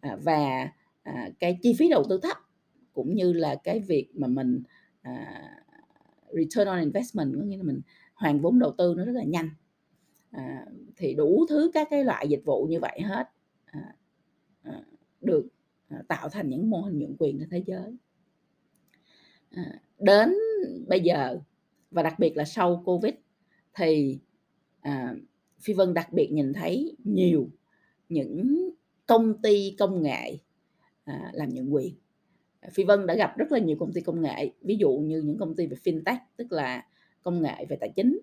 à, 0.00 0.16
và 0.22 0.68
à, 1.02 1.30
cái 1.38 1.58
chi 1.62 1.74
phí 1.78 1.88
đầu 1.88 2.04
tư 2.08 2.20
thấp 2.22 2.36
cũng 2.92 3.14
như 3.14 3.32
là 3.32 3.54
cái 3.54 3.80
việc 3.80 4.08
mà 4.14 4.26
mình 4.26 4.62
à, 5.02 5.42
return 6.32 6.68
on 6.68 6.80
investment 6.80 7.34
có 7.34 7.40
nghĩa 7.40 7.56
là 7.56 7.62
mình 7.62 7.80
hoàn 8.14 8.40
vốn 8.40 8.58
đầu 8.58 8.74
tư 8.78 8.94
nó 8.96 9.04
rất 9.04 9.12
là 9.12 9.24
nhanh. 9.24 9.50
À, 10.30 10.66
thì 10.96 11.14
đủ 11.14 11.46
thứ 11.48 11.70
các 11.74 11.88
cái 11.90 12.04
loại 12.04 12.28
dịch 12.28 12.42
vụ 12.44 12.66
như 12.70 12.80
vậy 12.80 13.00
hết 13.04 13.28
à, 13.64 13.94
à, 14.62 14.82
được 15.20 15.48
à, 15.88 16.02
tạo 16.08 16.28
thành 16.28 16.48
những 16.48 16.70
mô 16.70 16.80
hình 16.80 16.98
nhượng 16.98 17.16
quyền 17.18 17.38
trên 17.38 17.50
thế 17.50 17.62
giới. 17.66 17.96
À, 19.50 19.80
đến 19.98 20.34
bây 20.86 21.00
giờ 21.00 21.38
và 21.90 22.02
đặc 22.02 22.18
biệt 22.18 22.36
là 22.36 22.44
sau 22.44 22.82
covid 22.84 23.14
thì 23.74 24.18
à, 24.80 25.14
phi 25.60 25.72
vân 25.74 25.94
đặc 25.94 26.12
biệt 26.12 26.32
nhìn 26.32 26.52
thấy 26.52 26.96
nhiều 27.04 27.50
những 28.08 28.70
công 29.06 29.42
ty 29.42 29.74
công 29.78 30.02
nghệ 30.02 30.38
à, 31.04 31.30
làm 31.32 31.48
nhận 31.48 31.74
quyền. 31.74 31.94
Phi 32.72 32.84
vân 32.84 33.06
đã 33.06 33.14
gặp 33.14 33.36
rất 33.36 33.52
là 33.52 33.58
nhiều 33.58 33.76
công 33.80 33.92
ty 33.92 34.00
công 34.00 34.22
nghệ 34.22 34.52
ví 34.60 34.76
dụ 34.76 34.90
như 34.98 35.22
những 35.22 35.38
công 35.38 35.56
ty 35.56 35.66
về 35.66 35.76
fintech 35.84 36.18
tức 36.36 36.52
là 36.52 36.86
công 37.22 37.42
nghệ 37.42 37.64
về 37.68 37.76
tài 37.76 37.92
chính 37.96 38.18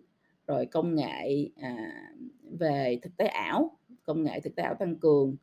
rồi 0.48 0.66
công 0.66 0.96
nghệ 0.96 1.50
à, 1.56 2.02
về 2.60 3.00
thực 3.02 3.18
tế 3.18 3.26
ảo 3.26 3.78
công 4.04 4.24
nghệ 4.24 4.40
thực 4.40 4.56
tế 4.56 4.64
ảo 4.64 4.76
tăng 4.76 4.96
cường 4.96 5.36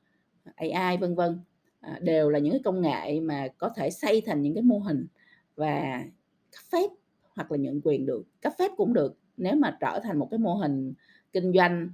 AI 0.54 0.96
vân 0.96 1.14
vân. 1.14 1.40
À, 1.80 1.98
đều 2.02 2.30
là 2.30 2.38
những 2.38 2.52
cái 2.52 2.60
công 2.64 2.80
nghệ 2.80 3.20
mà 3.20 3.48
có 3.58 3.68
thể 3.76 3.90
xây 3.90 4.20
thành 4.20 4.42
những 4.42 4.54
cái 4.54 4.62
mô 4.62 4.78
hình 4.78 5.06
và 5.56 6.04
cấp 6.50 6.62
phép 6.72 6.90
hoặc 7.36 7.52
là 7.52 7.58
nhận 7.58 7.80
quyền 7.84 8.06
được 8.06 8.24
cấp 8.40 8.52
phép 8.58 8.70
cũng 8.76 8.92
được 8.92 9.18
nếu 9.36 9.56
mà 9.56 9.76
trở 9.80 10.00
thành 10.02 10.18
một 10.18 10.28
cái 10.30 10.38
mô 10.38 10.54
hình 10.54 10.94
kinh 11.32 11.52
doanh 11.52 11.90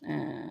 à, 0.00 0.48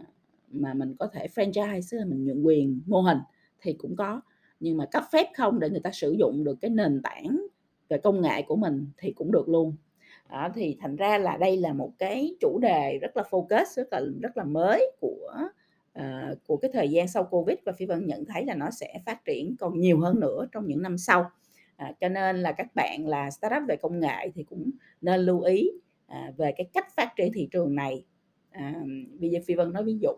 mà 0.53 0.73
mình 0.73 0.95
có 0.99 1.07
thể 1.07 1.27
franchise 1.35 1.97
là 1.97 2.05
mình 2.05 2.25
nhận 2.25 2.45
quyền 2.45 2.81
mô 2.85 3.01
hình 3.01 3.17
thì 3.61 3.73
cũng 3.73 3.95
có. 3.95 4.21
Nhưng 4.59 4.77
mà 4.77 4.85
cấp 4.85 5.03
phép 5.11 5.27
không 5.35 5.59
để 5.59 5.69
người 5.69 5.79
ta 5.79 5.91
sử 5.91 6.15
dụng 6.19 6.43
được 6.43 6.57
cái 6.61 6.69
nền 6.69 7.01
tảng 7.01 7.47
về 7.89 7.97
công 7.97 8.21
nghệ 8.21 8.41
của 8.41 8.55
mình 8.55 8.87
thì 8.97 9.11
cũng 9.11 9.31
được 9.31 9.49
luôn. 9.49 9.75
Đó, 10.29 10.49
thì 10.55 10.77
thành 10.79 10.95
ra 10.95 11.17
là 11.17 11.37
đây 11.37 11.57
là 11.57 11.73
một 11.73 11.91
cái 11.99 12.35
chủ 12.39 12.59
đề 12.61 12.99
rất 13.01 13.17
là 13.17 13.23
focus 13.29 13.65
rất 13.75 13.87
là 13.91 14.01
rất 14.21 14.37
là 14.37 14.43
mới 14.43 14.91
của 14.99 15.37
uh, 15.99 16.37
của 16.47 16.57
cái 16.57 16.71
thời 16.73 16.89
gian 16.89 17.07
sau 17.07 17.23
covid 17.23 17.57
và 17.65 17.71
phi 17.71 17.85
vân 17.85 18.05
nhận 18.05 18.25
thấy 18.25 18.45
là 18.45 18.55
nó 18.55 18.69
sẽ 18.71 19.01
phát 19.05 19.25
triển 19.25 19.55
còn 19.59 19.79
nhiều 19.79 19.99
hơn 19.99 20.19
nữa 20.19 20.47
trong 20.51 20.67
những 20.67 20.81
năm 20.81 20.97
sau 20.97 21.31
à, 21.75 21.93
cho 22.01 22.09
nên 22.09 22.37
là 22.37 22.51
các 22.51 22.75
bạn 22.75 23.07
là 23.07 23.31
startup 23.31 23.63
về 23.67 23.75
công 23.75 23.99
nghệ 23.99 24.31
thì 24.35 24.43
cũng 24.43 24.71
nên 25.01 25.19
lưu 25.19 25.41
ý 25.41 25.69
à, 26.07 26.31
về 26.37 26.53
cái 26.57 26.69
cách 26.73 26.87
phát 26.95 27.13
triển 27.15 27.31
thị 27.33 27.47
trường 27.51 27.75
này. 27.75 28.05
À, 28.51 28.83
bây 29.19 29.29
giờ 29.29 29.39
phi 29.45 29.55
vân 29.55 29.73
nói 29.73 29.83
ví 29.83 29.97
dụ 30.01 30.11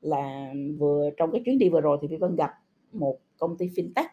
là 0.00 0.52
vừa 0.78 1.10
trong 1.16 1.32
cái 1.32 1.42
chuyến 1.44 1.58
đi 1.58 1.68
vừa 1.68 1.80
rồi 1.80 1.98
thì 2.02 2.08
phi 2.08 2.16
vân 2.16 2.36
gặp 2.36 2.50
một 2.92 3.18
công 3.38 3.58
ty 3.58 3.68
fintech. 3.68 4.08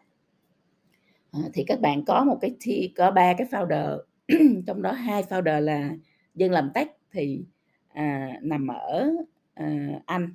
À, 1.32 1.40
thì 1.54 1.64
các 1.68 1.80
bạn 1.82 2.06
có 2.06 2.24
một 2.24 2.38
cái 2.42 2.56
thi 2.60 2.94
có 2.96 3.12
ba 3.12 3.34
cái 3.38 3.48
founder 3.52 4.00
trong 4.68 4.82
đó 4.82 4.92
hai 4.92 5.24
founder 5.24 5.60
là 5.60 5.96
dân 6.36 6.52
làm 6.52 6.72
tech 6.74 6.88
thì 7.12 7.46
à, 7.88 8.40
nằm 8.42 8.68
ở 8.68 9.10
à, 9.54 10.00
anh 10.06 10.34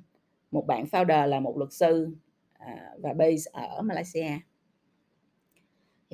một 0.51 0.67
bạn 0.67 0.85
founder 0.91 1.27
là 1.27 1.39
một 1.39 1.57
luật 1.57 1.73
sư 1.73 2.09
à, 2.53 2.89
và 3.01 3.13
base 3.13 3.51
ở 3.53 3.81
Malaysia 3.81 4.29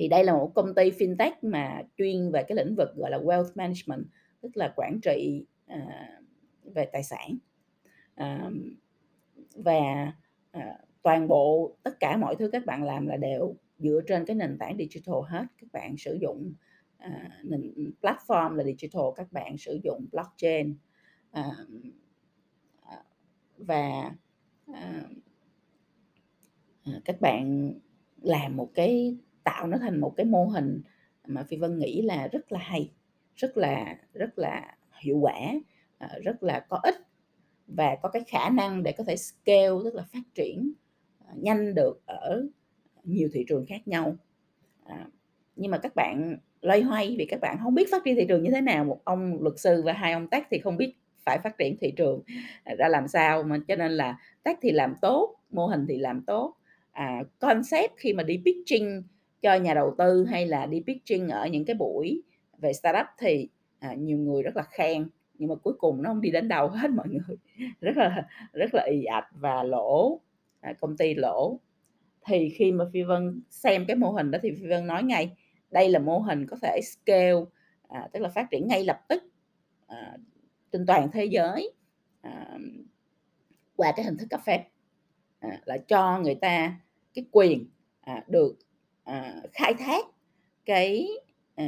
thì 0.00 0.08
đây 0.08 0.24
là 0.24 0.32
một 0.32 0.52
công 0.54 0.74
ty 0.74 0.90
fintech 0.90 1.32
mà 1.42 1.82
chuyên 1.96 2.30
về 2.30 2.42
cái 2.42 2.56
lĩnh 2.56 2.74
vực 2.76 2.88
gọi 2.96 3.10
là 3.10 3.18
wealth 3.18 3.50
management 3.54 4.06
tức 4.40 4.56
là 4.56 4.72
quản 4.76 5.00
trị 5.02 5.44
à, 5.66 6.08
về 6.64 6.84
tài 6.92 7.02
sản. 7.02 7.38
À, 8.14 8.50
và 9.54 10.12
à, 10.50 10.78
toàn 11.02 11.28
bộ 11.28 11.76
tất 11.82 12.00
cả 12.00 12.16
mọi 12.16 12.36
thứ 12.36 12.50
các 12.50 12.66
bạn 12.66 12.82
làm 12.82 13.06
là 13.06 13.16
đều 13.16 13.56
dựa 13.78 14.00
trên 14.06 14.24
cái 14.24 14.36
nền 14.36 14.58
tảng 14.58 14.76
digital 14.78 15.14
hết. 15.28 15.44
Các 15.58 15.72
bạn 15.72 15.96
sử 15.98 16.18
dụng 16.20 16.52
à, 16.98 17.40
nền 17.44 17.92
platform 18.00 18.54
là 18.54 18.64
digital 18.64 19.04
các 19.16 19.32
bạn 19.32 19.58
sử 19.58 19.80
dụng 19.84 20.06
blockchain. 20.12 20.74
À, 21.30 21.50
à 22.82 23.04
và 23.56 24.12
à, 24.72 25.04
à, 26.84 26.92
các 27.04 27.20
bạn 27.20 27.72
làm 28.22 28.56
một 28.56 28.70
cái 28.74 29.16
tạo 29.44 29.66
nó 29.66 29.78
thành 29.78 30.00
một 30.00 30.14
cái 30.16 30.26
mô 30.26 30.44
hình 30.44 30.82
mà 31.26 31.42
phi 31.42 31.56
vân 31.56 31.78
nghĩ 31.78 32.02
là 32.02 32.28
rất 32.28 32.52
là 32.52 32.58
hay 32.58 32.92
rất 33.36 33.56
là 33.56 33.96
rất 34.12 34.38
là 34.38 34.76
hiệu 35.00 35.18
quả 35.18 35.38
ờ, 35.98 36.08
rất 36.24 36.42
là 36.42 36.60
có 36.68 36.80
ích 36.82 36.96
và 37.66 37.96
có 38.02 38.08
cái 38.08 38.24
khả 38.26 38.50
năng 38.50 38.82
để 38.82 38.92
có 38.92 39.04
thể 39.04 39.16
scale 39.16 39.76
tức 39.84 39.94
là 39.94 40.02
phát 40.12 40.22
triển 40.34 40.72
ờ, 41.18 41.34
nhanh 41.36 41.74
được 41.74 42.02
ở 42.06 42.46
nhiều 43.04 43.28
thị 43.32 43.44
trường 43.48 43.66
khác 43.66 43.88
nhau. 43.88 44.16
À, 44.84 45.06
nhưng 45.56 45.70
mà 45.70 45.78
các 45.78 45.94
bạn 45.94 46.36
loay 46.62 46.82
hoay 46.82 47.16
vì 47.18 47.26
các 47.26 47.40
bạn 47.40 47.56
không 47.62 47.74
biết 47.74 47.88
phát 47.90 48.04
triển 48.04 48.16
thị 48.16 48.24
trường 48.28 48.42
như 48.42 48.50
thế 48.50 48.60
nào 48.60 48.84
một 48.84 49.00
ông 49.04 49.42
luật 49.42 49.58
sư 49.58 49.82
và 49.84 49.92
hai 49.92 50.12
ông 50.12 50.28
tác 50.28 50.46
thì 50.50 50.58
không 50.58 50.76
biết 50.76 50.94
phải 51.24 51.38
phát 51.38 51.58
triển 51.58 51.76
thị 51.80 51.92
trường 51.96 52.22
ra 52.78 52.88
làm 52.88 53.08
sao 53.08 53.42
mà 53.42 53.58
cho 53.68 53.76
nên 53.76 53.92
là 53.92 54.18
tác 54.42 54.58
thì 54.62 54.70
làm 54.70 54.94
tốt 55.02 55.36
mô 55.50 55.66
hình 55.66 55.86
thì 55.88 55.98
làm 55.98 56.22
tốt. 56.26 56.56
À, 56.92 57.22
concept 57.38 57.92
khi 57.96 58.12
mà 58.12 58.22
đi 58.22 58.42
pitching 58.44 59.02
cho 59.42 59.54
nhà 59.54 59.74
đầu 59.74 59.94
tư 59.98 60.24
hay 60.24 60.46
là 60.46 60.66
đi 60.66 60.82
pitching 60.86 61.28
ở 61.28 61.46
những 61.46 61.64
cái 61.64 61.74
buổi 61.74 62.22
về 62.58 62.72
startup 62.72 63.06
thì 63.18 63.48
à, 63.78 63.94
nhiều 63.94 64.18
người 64.18 64.42
rất 64.42 64.56
là 64.56 64.62
khen 64.62 65.08
nhưng 65.40 65.48
mà 65.48 65.54
cuối 65.54 65.74
cùng 65.78 66.02
nó 66.02 66.10
không 66.10 66.20
đi 66.20 66.30
đến 66.30 66.48
đâu 66.48 66.68
hết 66.74 66.90
mọi 66.90 67.08
người. 67.08 67.36
Rất 67.80 67.96
là 67.96 68.28
rất 68.52 68.74
là 68.74 68.82
ì 68.90 69.04
ạch 69.04 69.28
và 69.32 69.62
lỗ 69.62 70.20
à, 70.60 70.72
công 70.80 70.96
ty 70.96 71.14
lỗ. 71.14 71.60
Thì 72.26 72.48
khi 72.48 72.72
mà 72.72 72.84
Phi 72.92 73.02
Vân 73.02 73.42
xem 73.50 73.84
cái 73.88 73.96
mô 73.96 74.10
hình 74.10 74.30
đó 74.30 74.38
thì 74.42 74.50
Phi 74.50 74.66
Vân 74.68 74.86
nói 74.86 75.02
ngay, 75.02 75.36
đây 75.70 75.88
là 75.88 75.98
mô 75.98 76.18
hình 76.18 76.46
có 76.46 76.56
thể 76.62 76.80
scale, 76.82 77.40
à, 77.88 78.08
tức 78.12 78.20
là 78.20 78.28
phát 78.28 78.46
triển 78.50 78.68
ngay 78.68 78.84
lập 78.84 79.00
tức, 79.08 79.22
à, 79.86 80.16
trên 80.72 80.86
toàn 80.86 81.10
thế 81.12 81.24
giới, 81.24 81.72
à, 82.20 82.58
qua 83.76 83.92
cái 83.96 84.04
hình 84.04 84.16
thức 84.16 84.26
cấp 84.30 84.40
phép, 84.46 84.64
à, 85.38 85.60
là 85.64 85.78
cho 85.78 86.18
người 86.18 86.34
ta 86.34 86.80
cái 87.14 87.24
quyền, 87.30 87.66
à, 88.00 88.24
được, 88.28 88.56
Ờ, 89.10 89.42
khai 89.52 89.74
thác 89.74 90.04
cái, 90.66 91.08
à, 91.54 91.66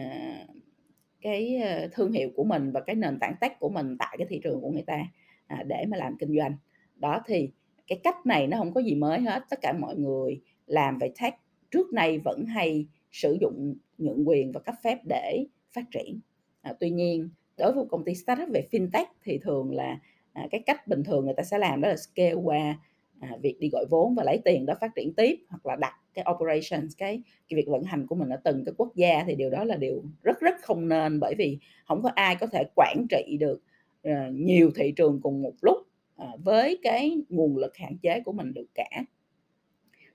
cái, 1.21 1.57
ờ, 1.57 1.89
thương 1.93 2.13
hiệu 2.13 2.31
của 2.37 2.45
mình 2.45 2.73
và 2.73 2.81
cái 2.81 2.97
nền 2.97 3.19
tảng 3.19 3.35
tech 3.41 3.61
của 3.61 3.69
mình 3.69 3.97
tại 3.99 4.17
cái 4.19 4.27
thị 4.31 4.41
trường 4.45 4.61
của 4.61 4.71
người 4.71 4.83
ta, 4.87 5.03
à, 5.47 5.63
để 5.67 5.85
mà 5.89 5.97
làm 5.97 6.17
kinh 6.19 6.37
doanh. 6.39 6.57
Đó, 6.97 7.23
thì 7.27 7.51
cái 7.87 8.01
cách 8.05 8.27
này 8.27 8.47
nó 8.47 8.57
không 8.59 8.75
có 8.75 8.81
gì 8.83 8.95
mới 8.95 9.21
hết, 9.21 9.43
tất 9.51 9.59
cả 9.63 9.73
mọi 9.73 9.97
người 9.97 10.41
làm 10.67 10.99
về 10.99 11.13
tech 11.23 11.35
trước 11.71 11.93
nay 11.93 12.19
vẫn 12.19 12.45
hay 12.47 12.87
sử 13.13 13.39
dụng 13.41 13.75
nhượng 13.99 14.29
quyền 14.29 14.53
và 14.53 14.61
cấp 14.61 14.75
phép 14.85 14.99
để 15.09 15.47
phát 15.75 15.85
triển. 15.91 16.21
À, 16.63 16.75
tuy 16.81 16.91
nhiên 16.91 17.31
đối 17.59 17.73
với 17.73 17.83
một 17.85 17.89
công 17.91 18.05
ty 18.05 18.15
startup 18.15 18.49
về 18.55 18.69
fintech 18.73 19.07
thì 19.25 19.39
thường 19.39 19.75
là, 19.75 19.99
à, 20.33 20.49
cái 20.51 20.63
cách 20.67 20.87
bình 20.89 21.05
thường 21.05 21.25
người 21.25 21.35
ta 21.37 21.43
sẽ 21.43 21.59
làm 21.59 21.81
đó 21.81 21.89
là 21.89 21.97
scale 21.97 22.35
qua, 22.35 22.79
à, 23.23 23.37
việc 23.43 23.61
đi 23.61 23.69
gọi 23.69 23.87
vốn 23.91 24.15
và 24.15 24.25
lấy 24.25 24.39
tiền 24.45 24.67
đó 24.67 24.75
phát 24.81 24.95
triển 24.95 25.15
tiếp, 25.15 25.45
hoặc 25.49 25.67
là 25.67 25.77
đặt 25.77 25.95
cái 26.15 26.25
operations, 26.35 26.97
cái 26.99 27.23
cái 27.49 27.57
việc 27.57 27.69
vận 27.69 27.83
hành 27.83 28.07
của 28.07 28.15
mình 28.15 28.29
ở 28.29 28.37
từng 28.45 28.65
cái 28.65 28.75
quốc 28.77 28.97
gia 28.97 29.25
thì 29.27 29.35
điều 29.35 29.51
đó 29.51 29.65
là 29.65 29.77
điều 29.77 30.03
rất 30.23 30.41
rất 30.41 30.55
không 30.63 30.89
nên, 30.89 31.21
bởi 31.21 31.35
vì 31.39 31.59
không 31.87 32.03
có 32.03 32.11
ai 32.15 32.37
có 32.37 32.47
thể 32.47 32.65
quản 32.77 33.07
trị 33.11 33.37
được, 33.41 33.63
uh, 34.09 34.15
nhiều 34.33 34.71
thị 34.75 34.93
trường 34.97 35.21
cùng 35.23 35.43
một 35.43 35.55
lúc, 35.63 35.77
uh, 36.23 36.45
với 36.45 36.79
cái 36.83 37.19
nguồn 37.29 37.57
lực 37.57 37.77
hạn 37.77 37.99
chế 37.99 38.21
của 38.21 38.33
mình 38.33 38.55
được 38.55 38.67
cả. 38.75 39.05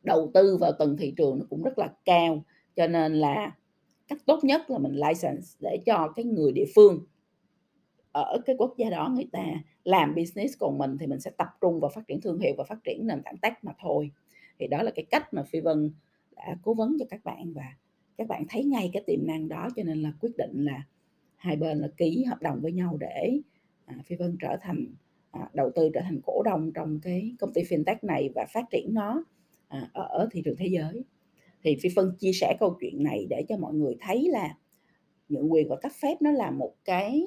Đầu 0.04 0.32
tư 0.34 0.58
vào 0.58 0.72
từng 0.80 0.98
thị 0.98 1.14
trường 1.18 1.40
nó 1.40 1.46
cũng 1.50 1.64
rất 1.64 1.78
là 1.78 1.90
cao, 2.06 2.44
cho 2.76 2.88
nên 2.88 3.14
là 3.14 3.56
cách 4.08 4.20
tốt 4.26 4.40
nhất 4.44 4.70
là 4.70 4.78
mình 4.78 4.96
license 4.96 5.48
để 5.60 5.80
cho 5.86 6.14
cái 6.16 6.26
người 6.26 6.52
địa 6.52 6.66
phương 6.76 7.06
ở 8.12 8.42
cái 8.46 8.56
quốc 8.60 8.74
gia 8.78 8.90
đó 8.90 9.12
người 9.16 9.28
ta 9.32 9.46
làm 9.88 10.16
business, 10.16 10.58
còn 10.60 10.78
mình 10.78 10.98
thì 10.98 11.08
mình 11.08 11.20
sẽ 11.20 11.32
tập 11.38 11.48
trung 11.62 11.80
vào 11.80 11.92
phát 11.96 12.08
triển 12.08 12.22
thương 12.22 12.40
hiệu 12.40 12.54
và 12.58 12.64
phát 12.64 12.84
triển 12.84 13.08
nền 13.08 13.22
tảng 13.24 13.38
tech 13.38 13.54
mà 13.64 13.74
thôi. 13.80 14.12
Thì 14.60 14.68
đó 14.68 14.84
là 14.84 14.92
cái 14.96 15.06
cách 15.06 15.34
mà 15.34 15.44
Phi 15.44 15.60
Vân 15.60 15.92
đã 16.36 16.58
cố 16.64 16.74
vấn 16.74 16.98
cho 17.00 17.06
các 17.10 17.24
bạn 17.24 17.54
và 17.54 17.64
các 18.18 18.28
bạn 18.28 18.46
thấy 18.50 18.64
ngay 18.64 18.90
cái 18.94 19.04
tiềm 19.08 19.28
năng 19.28 19.48
đó, 19.48 19.68
cho 19.76 19.84
nên 19.84 20.02
là 20.02 20.12
quyết 20.22 20.38
định 20.38 20.66
là 20.66 20.84
hai 21.36 21.56
bên 21.56 21.78
là 21.78 21.88
ký 21.98 22.24
hợp 22.24 22.42
đồng 22.42 22.60
với 22.62 22.72
nhau 22.72 22.98
để, 23.00 23.40
à, 23.86 23.96
Phi 24.06 24.16
Vân 24.16 24.38
trở 24.42 24.58
thành, 24.62 24.86
à, 25.32 25.50
đầu 25.54 25.72
tư 25.76 25.90
trở 25.94 26.02
thành 26.02 26.20
cổ 26.26 26.42
đông 26.46 26.72
trong 26.74 27.00
cái 27.04 27.36
công 27.40 27.54
ty 27.54 27.62
fintech 27.62 27.98
này 28.02 28.30
và 28.36 28.46
phát 28.54 28.66
triển 28.72 28.94
nó, 28.94 29.24
à, 29.68 29.90
ở 29.94 30.30
thị 30.32 30.42
trường 30.46 30.56
thế 30.58 30.68
giới. 30.68 31.04
Thì 31.64 31.78
Phi 31.82 31.90
Vân 31.96 32.12
chia 32.20 32.32
sẻ 32.34 32.56
câu 32.60 32.78
chuyện 32.82 33.04
này 33.04 33.28
để 33.30 33.46
cho 33.50 33.58
mọi 33.58 33.74
người 33.74 33.98
thấy 34.02 34.28
là 34.30 34.58
nhượng 35.30 35.54
quyền 35.54 35.70
và 35.70 35.76
cấp 35.82 35.92
phép 36.02 36.22
nó 36.22 36.32
là 36.32 36.52
một 36.52 36.76
cái 36.86 37.26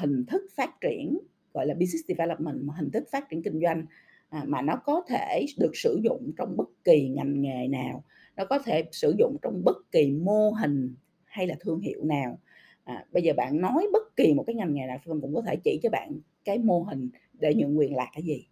hình 0.00 0.24
thức 0.26 0.42
phát 0.56 0.80
triển, 0.80 1.18
gọi 1.54 1.66
là 1.66 1.74
business 1.74 2.08
development, 2.08 2.62
một 2.62 2.72
hình 2.76 2.90
thức 2.90 3.04
phát 3.12 3.28
triển 3.30 3.42
kinh 3.42 3.60
doanh, 3.60 3.86
à, 4.28 4.44
mà 4.46 4.62
nó 4.62 4.76
có 4.76 5.02
thể 5.08 5.46
được 5.58 5.70
sử 5.74 6.00
dụng 6.04 6.30
trong 6.38 6.56
bất 6.56 6.68
kỳ 6.84 7.08
ngành 7.08 7.42
nghề 7.42 7.68
nào, 7.68 8.04
nó 8.36 8.44
có 8.44 8.58
thể 8.58 8.84
sử 8.92 9.14
dụng 9.18 9.36
trong 9.42 9.64
bất 9.64 9.76
kỳ 9.92 10.10
mô 10.10 10.50
hình 10.50 10.94
hay 11.24 11.46
là 11.46 11.54
thương 11.60 11.80
hiệu 11.80 12.04
nào. 12.04 12.38
À, 12.84 13.04
bây 13.12 13.22
giờ 13.22 13.32
bạn 13.36 13.60
nói 13.60 13.86
bất 13.92 14.16
kỳ 14.16 14.34
một 14.34 14.44
cái 14.46 14.54
ngành 14.54 14.74
nghề 14.74 14.86
nào, 14.86 14.98
phương 15.04 15.20
cũng 15.20 15.34
có 15.34 15.42
thể 15.46 15.56
chỉ 15.64 15.80
cho 15.82 15.90
bạn 15.90 16.20
cái 16.44 16.58
mô 16.58 16.82
hình 16.82 17.10
để 17.32 17.54
nhượng 17.54 17.78
quyền 17.78 17.96
là 17.96 18.06
cái 18.12 18.22
gì. 18.22 18.46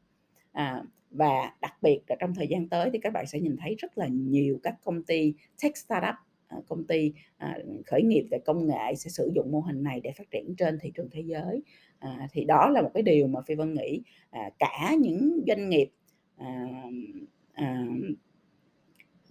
À, 0.53 0.83
và 1.11 1.53
đặc 1.61 1.75
biệt 1.83 2.01
là 2.09 2.17
trong 2.21 2.35
thời 2.35 2.49
gian 2.49 2.69
tới 2.69 2.91
thì 2.93 2.99
các 2.99 3.13
bạn 3.13 3.27
sẽ 3.27 3.41
nhìn 3.41 3.57
thấy 3.61 3.75
rất 3.79 3.99
là 3.99 4.07
nhiều 4.07 4.59
các 4.63 4.75
công 4.85 5.03
ty 5.03 5.35
tech 5.63 5.77
startup, 5.77 6.15
À, 6.49 6.57
công 6.69 6.85
ty, 6.85 7.13
à, 7.37 7.59
khởi 7.87 8.03
nghiệp 8.03 8.27
về 8.31 8.39
công 8.47 8.67
nghệ 8.67 8.95
sẽ 8.97 9.11
sử 9.11 9.31
dụng 9.35 9.53
mô 9.53 9.61
hình 9.61 9.83
này 9.83 10.01
để 10.01 10.13
phát 10.19 10.31
triển 10.31 10.55
trên 10.57 10.79
thị 10.81 10.93
trường 10.95 11.11
thế 11.11 11.21
giới. 11.21 11.63
À, 11.99 12.29
thì 12.33 12.45
đó 12.45 12.69
là 12.71 12.83
một 12.83 12.91
cái 12.95 13.03
điều 13.03 13.27
mà 13.27 13.41
Phi 13.47 13.55
Vân 13.55 13.75
nghĩ, 13.75 14.03
à, 14.31 14.51
cả 14.59 14.95
những 15.01 15.41
doanh 15.47 15.69
nghiệp, 15.69 15.91
à, 16.37 16.67
à, 17.53 17.85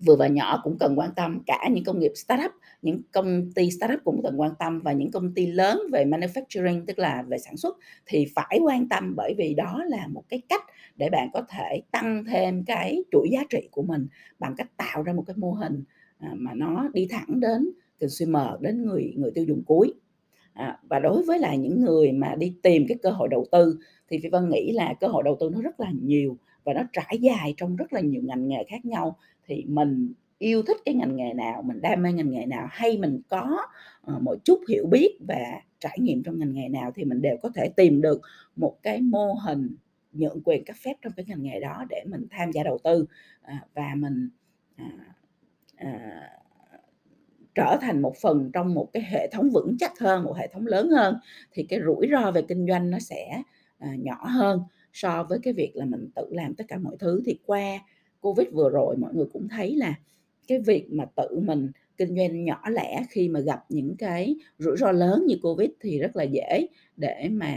vừa 0.05 0.15
và 0.15 0.27
nhỏ 0.27 0.61
cũng 0.63 0.77
cần 0.79 0.99
quan 0.99 1.09
tâm, 1.15 1.43
cả 1.45 1.69
những 1.71 1.83
công 1.83 1.99
nghiệp 1.99 2.11
startup, 2.15 2.51
những 2.81 3.01
công 3.11 3.51
ty 3.55 3.71
startup 3.71 3.99
cũng 4.03 4.23
cần 4.23 4.41
quan 4.41 4.51
tâm 4.59 4.81
và 4.81 4.91
những 4.91 5.11
công 5.11 5.33
ty 5.33 5.45
lớn 5.45 5.81
về 5.91 6.05
manufacturing, 6.05 6.85
tức 6.85 6.99
là 6.99 7.23
về 7.27 7.37
sản 7.37 7.57
xuất 7.57 7.77
thì 8.05 8.25
phải 8.35 8.59
quan 8.63 8.89
tâm, 8.89 9.13
bởi 9.15 9.33
vì 9.37 9.53
đó 9.53 9.83
là 9.87 10.07
một 10.07 10.23
cái 10.29 10.41
cách 10.49 10.63
để 10.95 11.09
bạn 11.09 11.29
có 11.33 11.41
thể 11.49 11.81
tăng 11.91 12.25
thêm 12.25 12.63
cái 12.63 13.03
chuỗi 13.11 13.29
giá 13.31 13.43
trị 13.49 13.69
của 13.71 13.81
mình 13.83 14.07
bằng 14.39 14.55
cách 14.57 14.77
tạo 14.77 15.03
ra 15.03 15.13
một 15.13 15.23
cái 15.27 15.35
mô 15.37 15.51
hình, 15.51 15.83
à, 16.19 16.31
mà 16.35 16.53
nó 16.53 16.89
đi 16.93 17.07
thẳng 17.09 17.39
đến 17.39 17.69
consumer, 17.99 18.61
đến 18.61 18.85
người 18.85 19.13
người 19.17 19.31
tiêu 19.31 19.45
dùng 19.47 19.63
cuối. 19.65 19.93
À, 20.53 20.79
và 20.89 20.99
đối 20.99 21.23
với 21.23 21.39
lại 21.39 21.57
những 21.57 21.81
người 21.81 22.11
mà 22.11 22.35
đi 22.35 22.53
tìm 22.61 22.85
cái 22.87 22.97
cơ 23.03 23.09
hội 23.09 23.27
đầu 23.31 23.45
tư 23.51 23.79
thì 24.09 24.19
Phi 24.19 24.29
Vân 24.29 24.49
nghĩ 24.49 24.71
là 24.71 24.93
cơ 24.99 25.07
hội 25.07 25.23
đầu 25.23 25.37
tư 25.39 25.49
nó 25.53 25.61
rất 25.61 25.79
là 25.79 25.91
nhiều 26.01 26.37
và 26.63 26.73
nó 26.73 26.81
trải 26.93 27.17
dài 27.21 27.53
trong 27.57 27.75
rất 27.75 27.93
là 27.93 28.01
nhiều 28.01 28.21
ngành 28.25 28.47
nghề 28.47 28.63
khác 28.63 28.85
nhau. 28.85 29.17
Thì 29.45 29.63
mình 29.67 30.13
yêu 30.39 30.63
thích 30.63 30.77
cái 30.85 30.95
ngành 30.95 31.15
nghề 31.15 31.33
nào, 31.33 31.61
mình 31.61 31.81
đam 31.81 32.01
mê 32.01 32.13
ngành 32.13 32.31
nghề 32.31 32.45
nào, 32.45 32.67
hay 32.69 32.97
mình 32.97 33.21
có, 33.29 33.57
uh, 34.11 34.21
một 34.21 34.35
chút 34.43 34.59
hiểu 34.69 34.85
biết 34.85 35.17
và 35.27 35.61
trải 35.79 35.97
nghiệm 35.99 36.23
trong 36.23 36.39
ngành 36.39 36.53
nghề 36.53 36.69
nào 36.69 36.91
thì 36.95 37.03
mình 37.03 37.21
đều 37.21 37.37
có 37.41 37.49
thể 37.55 37.69
tìm 37.75 38.01
được 38.01 38.21
một 38.55 38.77
cái 38.83 39.01
mô 39.01 39.33
hình 39.33 39.75
nhượng 40.13 40.41
quyền 40.43 40.65
cấp 40.65 40.75
phép 40.83 40.93
trong 41.01 41.13
cái 41.15 41.25
ngành 41.29 41.43
nghề 41.43 41.59
đó 41.59 41.85
để 41.89 42.03
mình 42.05 42.27
tham 42.29 42.51
gia 42.51 42.63
đầu 42.63 42.77
tư, 42.83 43.05
uh, 43.43 43.73
và 43.73 43.95
mình, 43.95 44.29
uh, 44.81 44.91
à, 45.77 46.21
trở 47.55 47.77
thành 47.81 48.01
một 48.01 48.15
phần 48.21 48.51
trong 48.53 48.73
một 48.73 48.89
cái 48.93 49.03
hệ 49.09 49.29
thống 49.31 49.49
vững 49.53 49.75
chắc 49.79 49.99
hơn, 49.99 50.23
một 50.23 50.37
hệ 50.37 50.47
thống 50.47 50.67
lớn 50.67 50.89
hơn 50.89 51.15
thì 51.51 51.63
cái 51.63 51.79
rủi 51.85 52.07
ro 52.11 52.31
về 52.31 52.41
kinh 52.41 52.67
doanh 52.67 52.89
nó 52.89 52.99
sẽ, 52.99 53.41
à, 53.79 53.95
nhỏ 53.99 54.27
hơn 54.27 54.61
so 54.93 55.23
với 55.23 55.39
cái 55.43 55.53
việc 55.53 55.71
là 55.75 55.85
mình 55.85 56.09
tự 56.15 56.27
làm 56.31 56.53
tất 56.55 56.63
cả 56.67 56.77
mọi 56.77 56.95
thứ. 56.99 57.21
Thì 57.25 57.39
qua 57.45 57.79
Covid 58.21 58.47
vừa 58.53 58.69
rồi 58.69 58.97
mọi 58.97 59.13
người 59.13 59.25
cũng 59.33 59.47
thấy 59.49 59.75
là 59.75 59.95
cái 60.47 60.59
việc 60.59 60.87
mà 60.91 61.05
tự 61.15 61.39
mình 61.39 61.71
kinh 61.97 62.15
doanh 62.17 62.45
nhỏ 62.45 62.69
lẻ 62.69 63.03
khi 63.09 63.29
mà 63.29 63.39
gặp 63.39 63.65
những 63.69 63.95
cái 63.97 64.35
rủi 64.57 64.77
ro 64.77 64.91
lớn 64.91 65.25
như 65.27 65.35
Covid 65.43 65.69
thì 65.81 65.99
rất 65.99 66.15
là 66.15 66.23
dễ 66.23 66.67
để 66.97 67.29
mà 67.31 67.55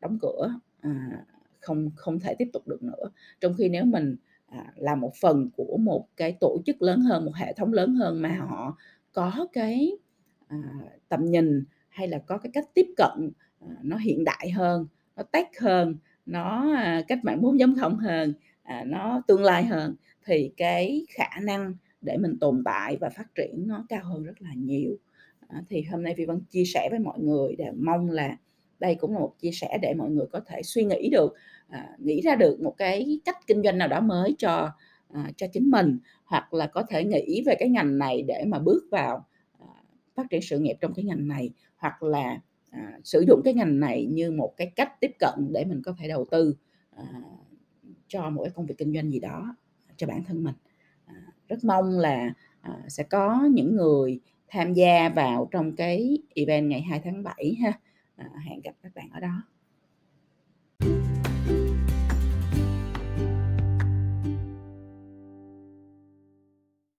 đóng 0.00 0.18
cửa, 0.22 0.54
à, 0.80 1.24
không 1.60 1.90
không 1.96 2.20
thể 2.20 2.34
tiếp 2.34 2.48
tục 2.52 2.68
được 2.68 2.82
nữa. 2.82 3.10
Trong 3.40 3.54
khi 3.58 3.68
nếu 3.68 3.84
mình, 3.84 4.16
à, 4.50 4.72
là 4.76 4.94
một 4.94 5.12
phần 5.20 5.50
của 5.56 5.76
một 5.80 6.06
cái 6.16 6.36
tổ 6.40 6.58
chức 6.66 6.82
lớn 6.82 7.00
hơn, 7.00 7.24
một 7.24 7.34
hệ 7.34 7.52
thống 7.52 7.72
lớn 7.72 7.94
hơn 7.94 8.22
mà 8.22 8.36
họ 8.36 8.76
có 9.12 9.46
cái, 9.52 9.92
à, 10.48 10.58
tầm 11.08 11.24
nhìn 11.24 11.64
hay 11.88 12.08
là 12.08 12.18
có 12.18 12.38
cái 12.38 12.50
cách 12.54 12.68
tiếp 12.74 12.86
cận, 12.96 13.30
à, 13.60 13.76
nó 13.82 13.96
hiện 13.96 14.24
đại 14.24 14.50
hơn, 14.50 14.86
nó 15.16 15.22
tech 15.22 15.48
hơn, 15.60 15.96
nó, 16.26 16.74
à, 16.76 17.02
cách 17.08 17.24
mạng 17.24 17.40
4.0 17.42 17.96
hơn, 17.96 18.34
à, 18.62 18.84
nó 18.86 19.22
tương 19.26 19.42
lai 19.44 19.64
hơn 19.64 19.94
thì 20.26 20.52
cái 20.56 21.06
khả 21.08 21.40
năng 21.42 21.74
để 22.00 22.16
mình 22.16 22.38
tồn 22.40 22.62
tại 22.64 22.96
và 23.00 23.10
phát 23.10 23.34
triển 23.34 23.66
nó 23.66 23.86
cao 23.88 24.04
hơn 24.04 24.24
rất 24.24 24.42
là 24.42 24.50
nhiều. 24.54 24.96
À, 25.48 25.62
thì 25.68 25.82
hôm 25.82 26.02
nay 26.02 26.14
Vi 26.16 26.24
Vân 26.26 26.40
chia 26.50 26.64
sẻ 26.64 26.88
với 26.90 26.98
mọi 26.98 27.18
người 27.20 27.56
để 27.58 27.70
mong 27.76 28.10
là 28.10 28.36
đây 28.80 28.94
cũng 28.94 29.12
là 29.12 29.18
một 29.20 29.34
chia 29.40 29.50
sẻ 29.52 29.78
để 29.82 29.94
mọi 29.94 30.10
người 30.10 30.26
có 30.32 30.40
thể 30.46 30.62
suy 30.62 30.84
nghĩ 30.84 31.08
được, 31.10 31.34
à, 31.68 31.88
nghĩ 31.98 32.20
ra 32.20 32.34
được 32.36 32.60
một 32.60 32.74
cái 32.78 33.20
cách 33.24 33.38
kinh 33.46 33.62
doanh 33.62 33.78
nào 33.78 33.88
đó 33.88 34.00
mới 34.00 34.34
cho, 34.38 34.70
à, 35.12 35.30
cho 35.36 35.46
chính 35.52 35.70
mình, 35.70 35.98
hoặc 36.24 36.54
là 36.54 36.66
có 36.66 36.82
thể 36.82 37.04
nghĩ 37.04 37.42
về 37.46 37.54
cái 37.58 37.68
ngành 37.68 37.98
này 37.98 38.22
để 38.22 38.44
mà 38.46 38.58
bước 38.58 38.82
vào, 38.90 39.26
à, 39.58 39.66
phát 40.14 40.26
triển 40.30 40.42
sự 40.42 40.58
nghiệp 40.58 40.76
trong 40.80 40.94
cái 40.94 41.04
ngành 41.04 41.28
này, 41.28 41.50
hoặc 41.76 42.02
là, 42.02 42.40
à, 42.70 42.98
sử 43.04 43.24
dụng 43.28 43.40
cái 43.44 43.54
ngành 43.54 43.80
này 43.80 44.06
như 44.10 44.30
một 44.30 44.54
cái 44.56 44.72
cách 44.76 45.00
tiếp 45.00 45.10
cận 45.18 45.34
để 45.52 45.64
mình 45.64 45.82
có 45.84 45.94
thể 45.98 46.08
đầu 46.08 46.26
tư, 46.30 46.56
à, 46.96 47.04
cho 48.08 48.30
một 48.30 48.42
cái 48.44 48.52
công 48.54 48.66
việc 48.66 48.74
kinh 48.78 48.94
doanh 48.94 49.10
gì 49.12 49.20
đó 49.20 49.56
cho 49.96 50.06
bản 50.06 50.24
thân 50.24 50.44
mình. 50.44 50.54
À, 51.06 51.14
rất 51.48 51.64
mong 51.64 51.98
là, 51.98 52.34
à, 52.60 52.78
sẽ 52.88 53.02
có 53.02 53.48
những 53.52 53.76
người 53.76 54.20
tham 54.48 54.74
gia 54.74 55.08
vào 55.08 55.48
trong 55.50 55.76
cái 55.76 56.18
event 56.34 56.68
ngày 56.70 56.80
2 56.80 57.00
tháng 57.04 57.22
7 57.22 57.56
ha. 57.62 57.72
Ờ, 58.20 58.26
hẹn 58.44 58.60
gặp 58.64 58.72
các 58.82 58.94
bạn 58.94 59.10
ở 59.12 59.20
đó. 59.20 59.42